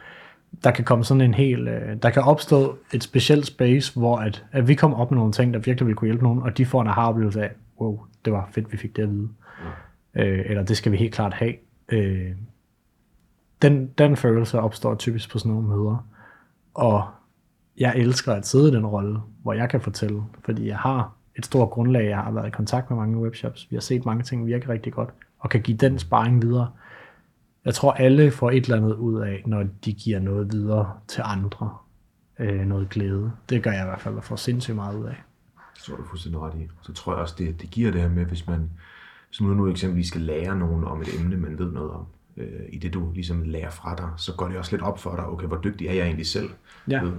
[0.64, 4.46] der kan komme sådan en hel, øh, der kan opstå et specielt space, hvor at,
[4.52, 6.66] at vi kommer op med nogle ting, der virkelig vil kunne hjælpe nogen, og de
[6.66, 7.52] får en aha-oplevelse af,
[7.82, 9.30] wow, det var fedt, vi fik det at vide.
[10.16, 10.24] Ja.
[10.24, 11.54] Øh, eller det skal vi helt klart have.
[11.90, 12.32] Øh,
[13.62, 16.08] den, den følelse opstår typisk på sådan nogle møder,
[16.74, 17.08] og
[17.78, 21.46] jeg elsker at sidde i den rolle, hvor jeg kan fortælle, fordi jeg har et
[21.46, 24.48] stort grundlag, jeg har været i kontakt med mange webshops, vi har set mange ting
[24.48, 25.10] virke rigtig godt,
[25.40, 26.72] og kan give den sparring videre.
[27.66, 31.22] Jeg tror, alle får et eller andet ud af, når de giver noget videre til
[31.26, 31.78] andre.
[32.40, 33.32] Øh, noget glæde.
[33.50, 35.24] Det gør jeg i hvert fald, og får sindssygt meget ud af.
[35.76, 36.68] Det tror du fuldstændig ret i.
[36.82, 38.70] Så tror jeg også, det, det giver det her med, hvis man
[39.32, 42.06] som nu, nu eksempelvis skal lære nogen om et emne, man ved noget om,
[42.38, 45.16] øh, i det du ligesom lærer fra dig, så går det også lidt op for
[45.16, 46.50] dig, okay, hvor dygtig er jeg egentlig selv?
[46.90, 47.04] Ja.
[47.04, 47.12] Øh,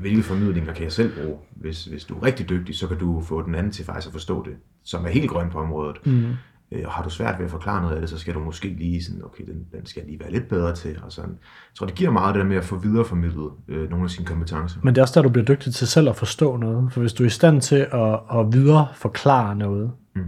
[0.00, 1.36] Hvilke formidlinger kan jeg selv bruge?
[1.50, 4.12] Hvis, hvis du er rigtig dygtig, så kan du få den anden til faktisk at
[4.12, 5.96] forstå det, som er helt grøn på området.
[6.06, 6.26] Mm.
[6.72, 8.68] Øh, og har du svært ved at forklare noget af det, så skal du måske
[8.68, 10.98] lige sådan, okay, den, den skal jeg lige være lidt bedre til.
[11.02, 11.30] Og sådan.
[11.30, 14.26] Jeg tror, det giver meget det der med at få videreformidlet øh, nogle af sine
[14.26, 14.80] kompetencer.
[14.82, 16.92] Men det er også der, du bliver dygtig til selv at forstå noget.
[16.92, 20.22] For hvis du er i stand til at, at videre forklare noget, mm.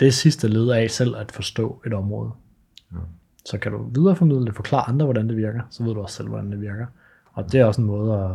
[0.00, 2.30] det er sidste led af selv at forstå et område.
[2.92, 2.98] Ja.
[3.48, 6.28] Så kan du videreformidle det, forklare andre, hvordan det virker, så ved du også selv,
[6.28, 6.86] hvordan det virker.
[7.32, 8.30] Og det er også en måde at,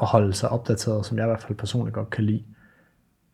[0.00, 2.42] at holde sig opdateret, som jeg i hvert fald personligt godt kan lide.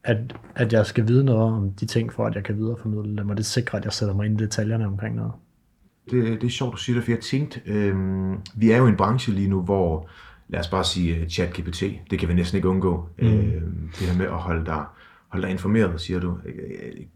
[0.05, 0.17] At,
[0.55, 3.37] at jeg skal vide noget om de ting, for at jeg kan videreformidle dem, og
[3.37, 5.33] det sikrer, at jeg sætter mig ind i detaljerne omkring noget.
[6.11, 7.95] Det, det er sjovt, du siger det, for jeg tænkte, øh,
[8.55, 10.09] vi er jo i en branche lige nu, hvor,
[10.49, 13.09] lad os bare sige uh, chat-GPT, det kan vi næsten ikke undgå.
[13.19, 13.27] Mm.
[13.27, 13.63] Øh,
[13.99, 14.85] det her med at holde dig,
[15.35, 16.39] Hold dig informeret, siger du.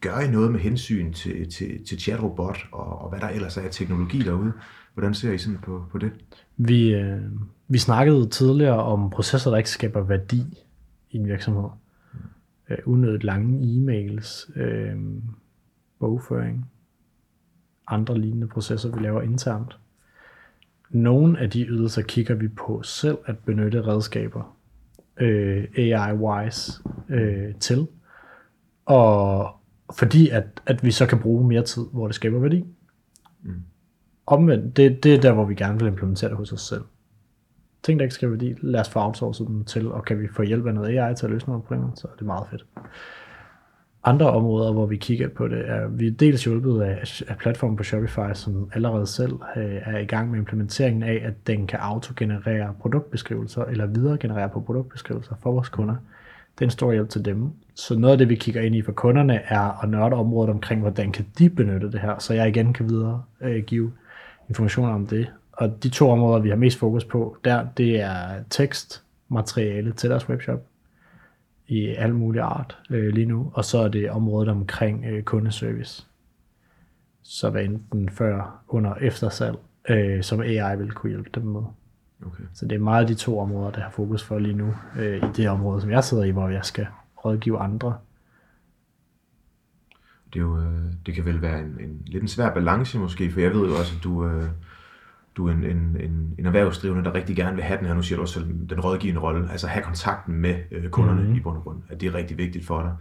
[0.01, 3.62] Gør I noget med hensyn til, til, til chatrobot, og, og hvad der ellers er
[3.62, 4.53] af teknologi derude?
[4.95, 6.12] Hvordan ser I sådan på, på det?
[6.57, 7.21] Vi, øh,
[7.69, 10.64] vi snakkede tidligere om processer, der ikke skaber værdi
[11.11, 11.69] i en virksomhed.
[12.71, 14.97] Øh, unødigt lange e-mails, øh,
[16.01, 16.71] bogføring,
[17.87, 19.79] andre lignende processer, vi laver internt.
[20.91, 24.57] Nogle af de ydelser kigger vi på selv at benytte redskaber
[25.21, 27.87] øh, AI-wise øh, til.
[28.89, 29.51] Og
[29.99, 32.64] fordi at, at vi så kan bruge mere tid, hvor det skaber værdi.
[33.43, 33.62] Mm.
[34.26, 36.82] Omvendt, det, det er der, hvor vi gerne vil implementere det hos os selv.
[37.82, 40.43] Ting, der ikke skaber værdi, lad os få outsourcet dem til, og kan vi få
[40.43, 42.66] hjælp af noget AI til at løse nogle problemer, så er det meget fedt.
[44.05, 47.76] andre områder, hvor vi kigger på det, er, vi er dels hjulpet af, af platformen
[47.76, 51.78] på Shopify, som allerede selv øh, er i gang med implementeringen af, at den kan
[51.78, 55.97] autogenerere produktbeskrivelser, eller videregenerere på produktbeskrivelser for vores kunder.
[56.59, 57.51] Det er en stor hjælp til dem.
[57.75, 60.81] Så noget af det, vi kigger ind i for kunderne, er at nørde området omkring,
[60.81, 63.93] hvordan kan de benytte det her, så jeg igen kan videre øh, give
[64.49, 65.27] informationer om det.
[65.53, 70.29] Og de to områder, vi har mest fokus på der, det er tekstmateriale til deres
[70.29, 70.63] webshop,
[71.69, 76.07] i al mulig art øh, lige nu, og så er det området omkring øh, kundeservice.
[77.23, 79.57] Så hvad enten før, under, eftersalg,
[79.89, 81.63] øh, som AI vil kunne hjælpe dem med.
[82.27, 82.45] Okay.
[82.55, 85.33] Så det er meget de to områder, der har fokus for lige nu, øh, i
[85.37, 86.87] det område, som jeg sidder i, hvor jeg skal
[87.25, 87.97] rådgive andre.
[90.35, 93.31] Det, er jo, øh, det kan vel være en, en lidt en svær balance måske,
[93.31, 94.49] for jeg ved jo også, at du, øh,
[95.37, 98.03] du er en, en, en, en erhvervsdrivende, der rigtig gerne vil have den her, nu
[98.03, 98.41] siger du også
[98.71, 101.25] den rådgivende rolle, altså have kontakten med øh, kunderne Mhm.
[101.27, 101.41] mm-hmm.
[101.41, 102.93] i bund og grund, at det er rigtig vigtigt for dig.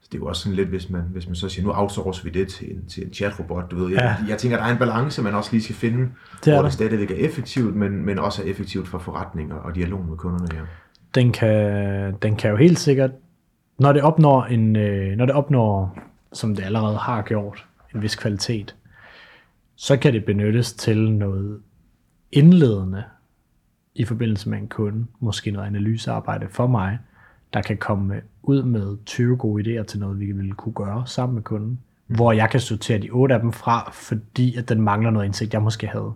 [0.00, 2.24] Så det er jo også sådan lidt, hvis man, hvis man så siger, nu outsourcer
[2.24, 3.88] vi det til en, til en chatrobot, du ved.
[3.90, 4.30] Jeg, Ja.
[4.30, 6.08] jeg tænker, der er en balance, man også lige skal finde, Det
[6.44, 6.62] hvor der.
[6.62, 10.16] det stadigvæk er effektivt, men, men også er effektivt for forretning og, og dialog med
[10.16, 10.62] kunderne her.
[11.14, 13.10] Den kan, den kan jo helt sikkert,
[13.78, 15.98] når det opnår en, øh, når det opnår,
[16.32, 18.74] som det allerede har gjort, en vis kvalitet,
[19.76, 21.60] så kan det benyttes til noget
[22.32, 23.04] indledende
[23.94, 26.98] i forbindelse med en kunde, måske noget analysearbejde for mig,
[27.52, 31.34] der kan komme ud med 20 gode idéer til noget, vi ville kunne gøre sammen
[31.34, 35.10] med kunden, hvor jeg kan sortere de 8 af dem fra, fordi at den mangler
[35.10, 36.12] noget indsigt, jeg måske havde.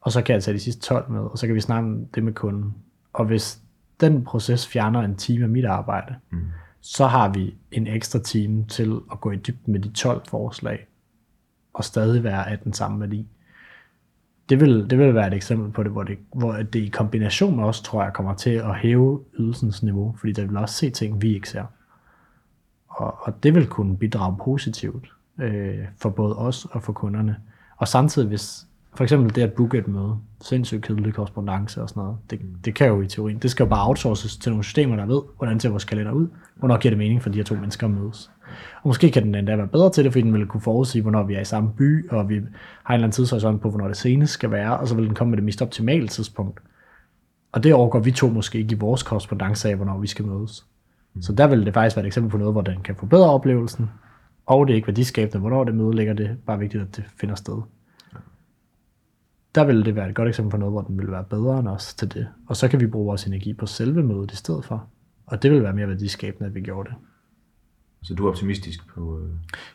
[0.00, 2.06] Og så kan jeg tage de sidste 12 med, og så kan vi snakke om
[2.06, 2.74] det med kunden.
[3.12, 3.60] Og hvis
[4.00, 6.38] den proces fjerner en time af mit arbejde, mm.
[6.80, 10.86] så har vi en ekstra time til at gå i dybden med de 12 forslag,
[11.72, 13.26] og stadig være af den samme værdi.
[14.50, 17.56] Det vil, det vil være et eksempel på det, hvor det, hvor det i kombination
[17.56, 20.90] med os, tror jeg, kommer til at hæve ydelsens niveau, fordi der vil også se
[20.90, 21.64] ting, vi ikke ser.
[22.88, 27.36] Og, og det vil kunne bidrage positivt øh, for både os og for kunderne.
[27.76, 32.02] Og samtidig, hvis for eksempel det at booke et møde, sindssygt kedelig korrespondence og sådan
[32.02, 34.96] noget, det, det kan jo i teorien, det skal jo bare outsources til nogle systemer,
[34.96, 37.54] der ved, hvordan ser vores kalender ud, hvornår giver det mening for de her to
[37.54, 38.30] mennesker at mødes.
[38.82, 41.22] Og måske kan den endda være bedre til det, fordi den vil kunne forudsige, hvornår
[41.22, 42.48] vi er i samme by, og vi har en
[42.94, 45.36] eller anden tidshorisont på, hvornår det senest skal være, og så vil den komme med
[45.36, 46.60] det mest optimale tidspunkt.
[47.52, 50.66] Og det overgår vi to måske ikke i vores korrespondence af, hvornår vi skal mødes.
[51.20, 53.90] Så der vil det faktisk være et eksempel på noget, hvor den kan forbedre oplevelsen,
[54.46, 57.04] og det er ikke værdiskabende, hvornår det møde ligger, det er bare vigtigt, at det
[57.20, 57.62] finder sted.
[59.54, 61.68] Der vil det være et godt eksempel på noget, hvor den vil være bedre end
[61.68, 62.28] os til det.
[62.46, 64.86] Og så kan vi bruge vores energi på selve mødet i stedet for.
[65.26, 66.96] Og det vil være mere værdiskabende, at vi gjorde det.
[68.02, 69.18] Så du er optimistisk på...
[69.18, 69.28] Øh...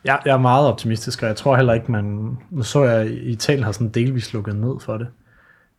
[0.06, 2.38] Jeg, jeg er meget optimistisk, og jeg tror heller ikke, man...
[2.50, 5.08] Nu så jeg, i Italien har sådan delvis lukket ned for det.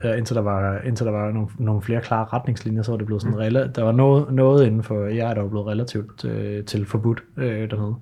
[0.05, 3.07] Uh, indtil der var, indtil der var nogle, nogle flere klare retningslinjer, så var det
[3.07, 6.64] blevet sådan rela- Der var noget, noget inden for AI, der var blevet relativt øh,
[6.64, 7.94] til forbudt øh, dernede.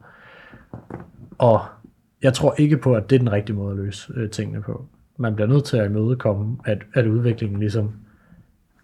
[1.38, 1.60] Og
[2.22, 4.86] jeg tror ikke på, at det er den rigtige måde at løse øh, tingene på.
[5.16, 7.92] Man bliver nødt til at imødekomme, at, at udviklingen ligesom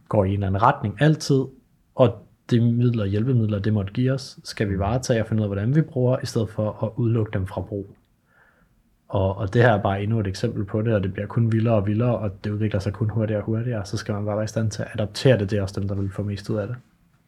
[0.08, 1.44] går i en anden retning altid,
[1.94, 5.44] og de midler og hjælpemidler, det måtte give os, skal vi varetage og finde ud
[5.44, 7.96] af, hvordan vi bruger, i stedet for at udelukke dem fra brug.
[9.08, 11.52] Og, og det her er bare endnu et eksempel på det, og det bliver kun
[11.52, 14.36] vildere og vildere, og det udvikler sig kun hurtigere og hurtigere, så skal man bare
[14.36, 16.50] være i stand til at adoptere det, det er også dem, der vil få mest
[16.50, 16.76] ud af det.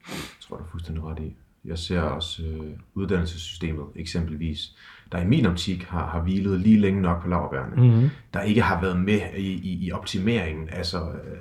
[0.08, 1.36] Jeg tror, du er fuldstændig ret i.
[1.64, 4.76] Jeg ser også øh, uddannelsessystemet eksempelvis,
[5.12, 8.10] der i min optik har, har hvilet lige længe nok på laverbærene, mm-hmm.
[8.34, 10.68] der ikke har været med i, i, i optimeringen.
[10.72, 11.38] Altså, øh,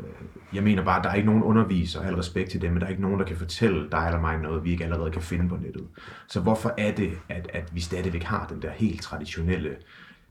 [0.54, 2.86] jeg mener bare, at der er ikke nogen underviser, al respekt til dem, men der
[2.86, 5.50] er ikke nogen, der kan fortælle dig eller mig noget, vi ikke allerede kan finde
[5.50, 5.84] på nettet.
[6.28, 9.70] Så hvorfor er det, at, at vi stadigvæk har den der helt traditionelle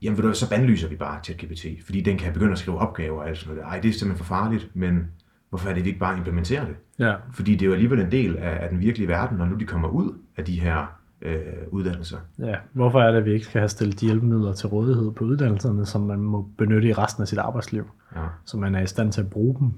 [0.01, 3.21] Jamen ved du, så bandlyser vi bare ChatGPT, fordi den kan begynde at skrive opgaver
[3.21, 3.67] og alt sådan noget.
[3.67, 5.07] Ej, det er simpelthen for farligt, men
[5.49, 6.75] hvorfor er det, vi ikke bare implementerer det?
[6.99, 7.15] Ja.
[7.33, 9.65] Fordi det er jo alligevel en del af, af den virkelige verden, når nu de
[9.65, 12.17] kommer ud af de her øh, uddannelser.
[12.39, 12.55] ja.
[12.73, 15.85] Hvorfor er det, at vi ikke skal have stillet de hjælpemidler til rådighed på uddannelserne,
[15.85, 17.89] som man må benytte i resten af sit arbejdsliv?
[18.15, 18.25] Ja.
[18.45, 19.73] Så man er i stand til at bruge dem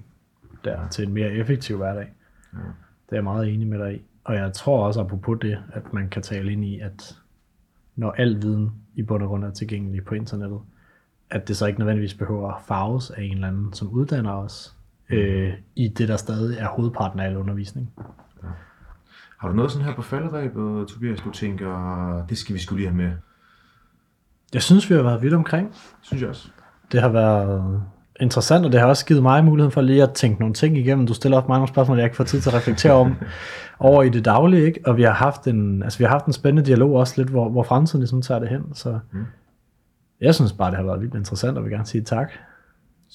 [0.65, 2.07] der til en mere effektiv hverdag.
[2.53, 2.57] Ja.
[2.59, 4.01] Det er jeg meget enig med dig i.
[4.23, 7.17] Og jeg tror også, apropos det, at man kan tale ind i, at
[7.95, 10.59] når al viden i bund og grund er tilgængelig på internettet,
[11.29, 14.75] at det så ikke nødvendigvis behøver at farves af en eller anden, som uddanner os
[15.09, 17.93] øh, i det, der stadig er hovedparten af al undervisning.
[19.43, 22.89] Har du noget sådan her på falderæbet, Tobias, du tænker, det skal vi skulle lige
[22.89, 23.11] have med?
[24.53, 25.75] Jeg synes, vi har været vidt omkring.
[26.01, 26.47] Synes jeg også.
[26.91, 27.81] Det har været
[28.19, 31.07] interessant, og det har også givet mig muligheden for lige at tænke nogle ting igennem.
[31.07, 33.15] Du stiller mig nogle spørgsmål, jeg ikke får tid til at reflektere om
[33.79, 34.79] over i det daglige, ikke?
[34.85, 37.49] Og vi har haft en, altså vi har haft en spændende dialog også lidt, hvor,
[37.49, 38.73] hvor fremtiden ligesom tager det hen.
[38.73, 39.25] Så mm.
[40.21, 42.31] jeg synes bare, det har været vildt interessant, og vil gerne sige tak.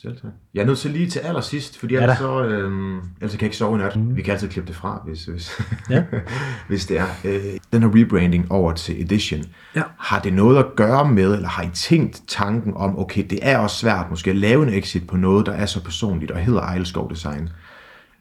[0.03, 0.31] Selv tak.
[0.55, 3.43] Jeg er nødt til lige til allersidst, fordi Ja ellers, så, øhm, ellers kan jeg
[3.43, 3.97] ikke sove i nat.
[3.97, 4.17] Mm.
[4.17, 6.05] Vi kan altid klippe det fra, hvis, hvis, Ja.
[6.69, 7.07] hvis det er.
[7.25, 7.41] Øh,
[7.73, 9.41] den her rebranding over til Edition,
[9.77, 9.83] Ja.
[9.99, 13.59] har det noget at gøre med, eller har I tænkt tanken om, okay, det er
[13.59, 16.61] også svært måske at lave en exit på noget, der er så personligt og hedder
[16.61, 17.49] Ejlskov Design?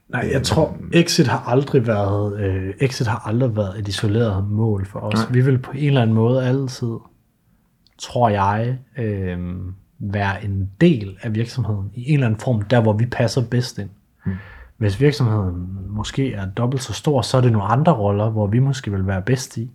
[0.08, 4.86] Nej, jeg tror, Exit har aldrig været, øh, Exit har aldrig været et isoleret mål
[4.86, 5.14] for os.
[5.14, 5.26] Nej.
[5.32, 6.92] Vi vil på en eller anden måde altid,
[7.98, 9.38] tror jeg, øh,
[9.98, 13.78] være en del af virksomheden i en eller anden form, der hvor vi passer bedst
[13.78, 13.90] ind.
[14.26, 14.32] Mm.
[14.76, 18.58] Hvis virksomheden måske er dobbelt så stor, så er det nogle andre roller, hvor vi
[18.58, 19.70] måske vil være bedst i.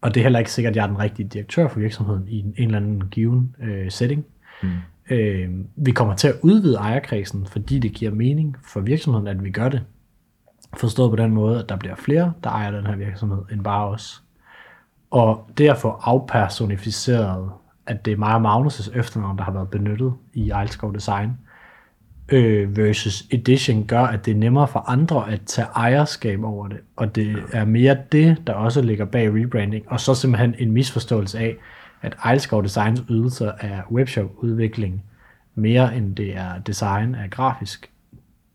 [0.00, 2.38] Og det er heller ikke sikkert, at jeg er den rigtige direktør for virksomheden i
[2.38, 4.24] en, en eller anden given øh, setting.
[4.62, 4.68] Mm.
[5.10, 9.50] Øh, vi kommer til at udvide ejerkredsen, fordi det giver mening for virksomheden, at vi
[9.50, 9.82] gør det.
[10.76, 13.88] Forstået på den måde, at der bliver flere, der ejer den her virksomhed, end bare
[13.88, 14.22] os.
[15.10, 17.50] Og det at få afpersonificeret,
[17.88, 21.30] at det er mig og Magnus' efternavn, der har været benyttet i Ejlskov Design,
[22.28, 26.78] øh, versus Edition gør, at det er nemmere for andre at tage ejerskab over det.
[26.96, 29.84] Og det er mere det, der også ligger bag rebranding.
[29.88, 31.56] Og så simpelthen en misforståelse af,
[32.02, 35.02] at Ejlskov Designs ydelser er webshop-udvikling,
[35.54, 37.90] mere end det er design af grafisk.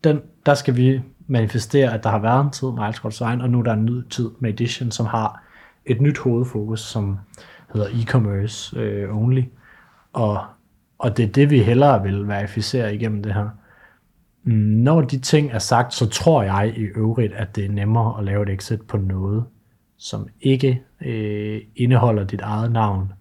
[0.03, 3.49] Den, der skal vi manifestere, at der har været en tid med Ejlskov Design, og
[3.49, 5.43] nu er der en ny tid med Edition, som har
[5.85, 7.17] et nyt hovedfokus, som
[7.73, 9.43] hedder e-commerce øh, only.
[10.13, 10.43] Og,
[10.97, 13.49] og det er det, vi hellere vil verificere igennem det her.
[14.83, 18.25] Når de ting er sagt, så tror jeg i øvrigt, at det er nemmere at
[18.25, 19.43] lave et exit på noget,
[19.97, 23.13] som ikke øh, indeholder dit eget navn.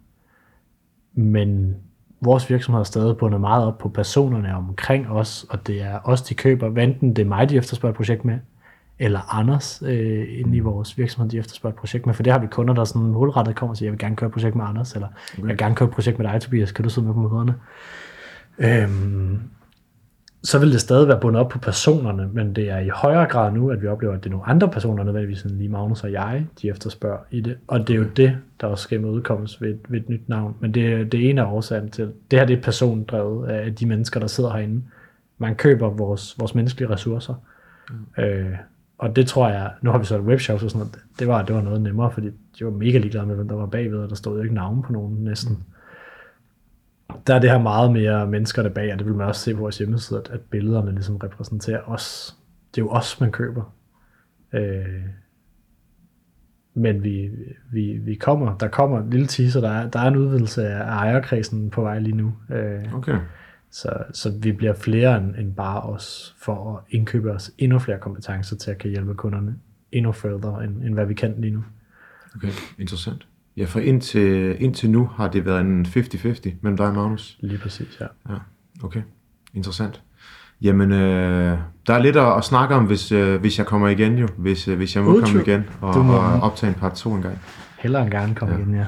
[1.14, 1.76] Men
[2.20, 6.22] vores virksomhed er stadig bundet meget op på personerne omkring os, og det er os,
[6.22, 8.38] de køber, hvad enten det er mig, de efterspørger et projekt med,
[9.05, 12.40] eller Anders øh, inde i vores virksomhed, de efterspørger et projekt med, for det har
[12.40, 14.64] vi kunder, der sådan målrettet kommer og siger, jeg vil gerne køre et projekt med
[14.64, 17.14] Anders, eller jeg vil gerne køre et projekt med dig, Tobias, kan du sidde med
[17.14, 17.55] på møderne?
[18.59, 19.40] Øhm,
[20.44, 23.53] så vil det stadig være bundet op på personerne, men det er i højere grad
[23.53, 26.12] nu, at vi oplever, at det er nogle andre personer, nødvendigvis end lige Magnus og
[26.12, 27.57] jeg, de efterspørger i det.
[27.68, 30.55] Og det er jo det, der også skal udkommes ved, et- ved et nyt navn.
[30.61, 33.74] Men det, er- det er en af årsagen til, det her det er persondrevet af
[33.74, 34.82] de mennesker, der sidder herinde.
[35.38, 37.34] Man køber vores, vores menneskelige ressourcer.
[38.16, 38.22] Mm.
[38.22, 38.50] Øh,
[39.03, 41.42] og det tror jeg, nu har vi så et webshop og sådan noget, det var,
[41.42, 42.26] det var noget nemmere, fordi
[42.59, 44.82] de var mega ligeglade med, hvem der var bagved, og der stod jo ikke navn
[44.82, 45.64] på nogen næsten.
[47.26, 49.55] Der er det her meget mere mennesker der bag, og det vil man også se
[49.55, 52.36] på vores hjemmeside, at, at billederne ligesom repræsenterer os.
[52.74, 53.74] Det er jo os, man køber.
[54.53, 55.03] Øh,
[56.74, 57.30] men vi,
[57.72, 60.82] vi, vi kommer, der kommer en lille teaser, der er, der er en udvidelse af
[60.82, 62.32] ejerkredsen på vej lige nu.
[62.50, 63.18] Øh, Okay
[63.72, 67.98] så, så vi bliver flere end, end bare os for at indkøbe os endnu flere
[67.98, 69.56] kompetencer til at kan hjælpe kunderne
[69.92, 71.64] endnu further, end, end hvad vi kan lige nu.
[72.36, 72.48] Okay,
[72.78, 73.26] interessant.
[73.56, 77.38] Ja, for indtil, indtil nu har det været en 50-50 mellem dig og Magnus.
[77.40, 78.06] Lige præcis, ja.
[78.32, 78.38] Ja,
[78.82, 79.02] okay.
[79.54, 80.02] Interessant.
[80.62, 84.18] Jamen, øh, der er lidt at, at snakke om, hvis, øh, hvis jeg kommer igen
[84.18, 84.28] jo.
[84.36, 85.26] Hvis, øh, hvis jeg må Udtryk.
[85.26, 87.38] komme igen og, og optage en part 2 en gang.
[87.78, 88.60] Hellere end gerne komme ja.
[88.60, 88.86] igen, ja.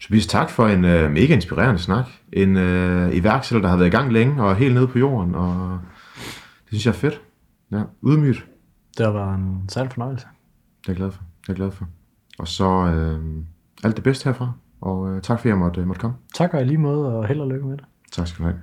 [0.00, 2.06] Tobias, tak for en øh, mega inspirerende snak.
[2.32, 5.34] En øh, iværksætter, der har været i gang længe og helt nede på jorden.
[5.34, 5.80] Og
[6.40, 7.20] det synes jeg er fedt.
[7.72, 8.46] Ja, ydmygt.
[8.98, 10.26] Det været en sand fornøjelse.
[10.80, 11.22] Det er jeg glad for.
[11.40, 11.88] Det er jeg glad for.
[12.38, 13.20] Og så øh,
[13.84, 14.52] alt det bedste herfra.
[14.80, 16.16] Og øh, tak for, at jeg måtte, måtte komme.
[16.34, 17.84] Tak og i lige måde, og held og lykke med det.
[18.12, 18.62] Tak skal du have.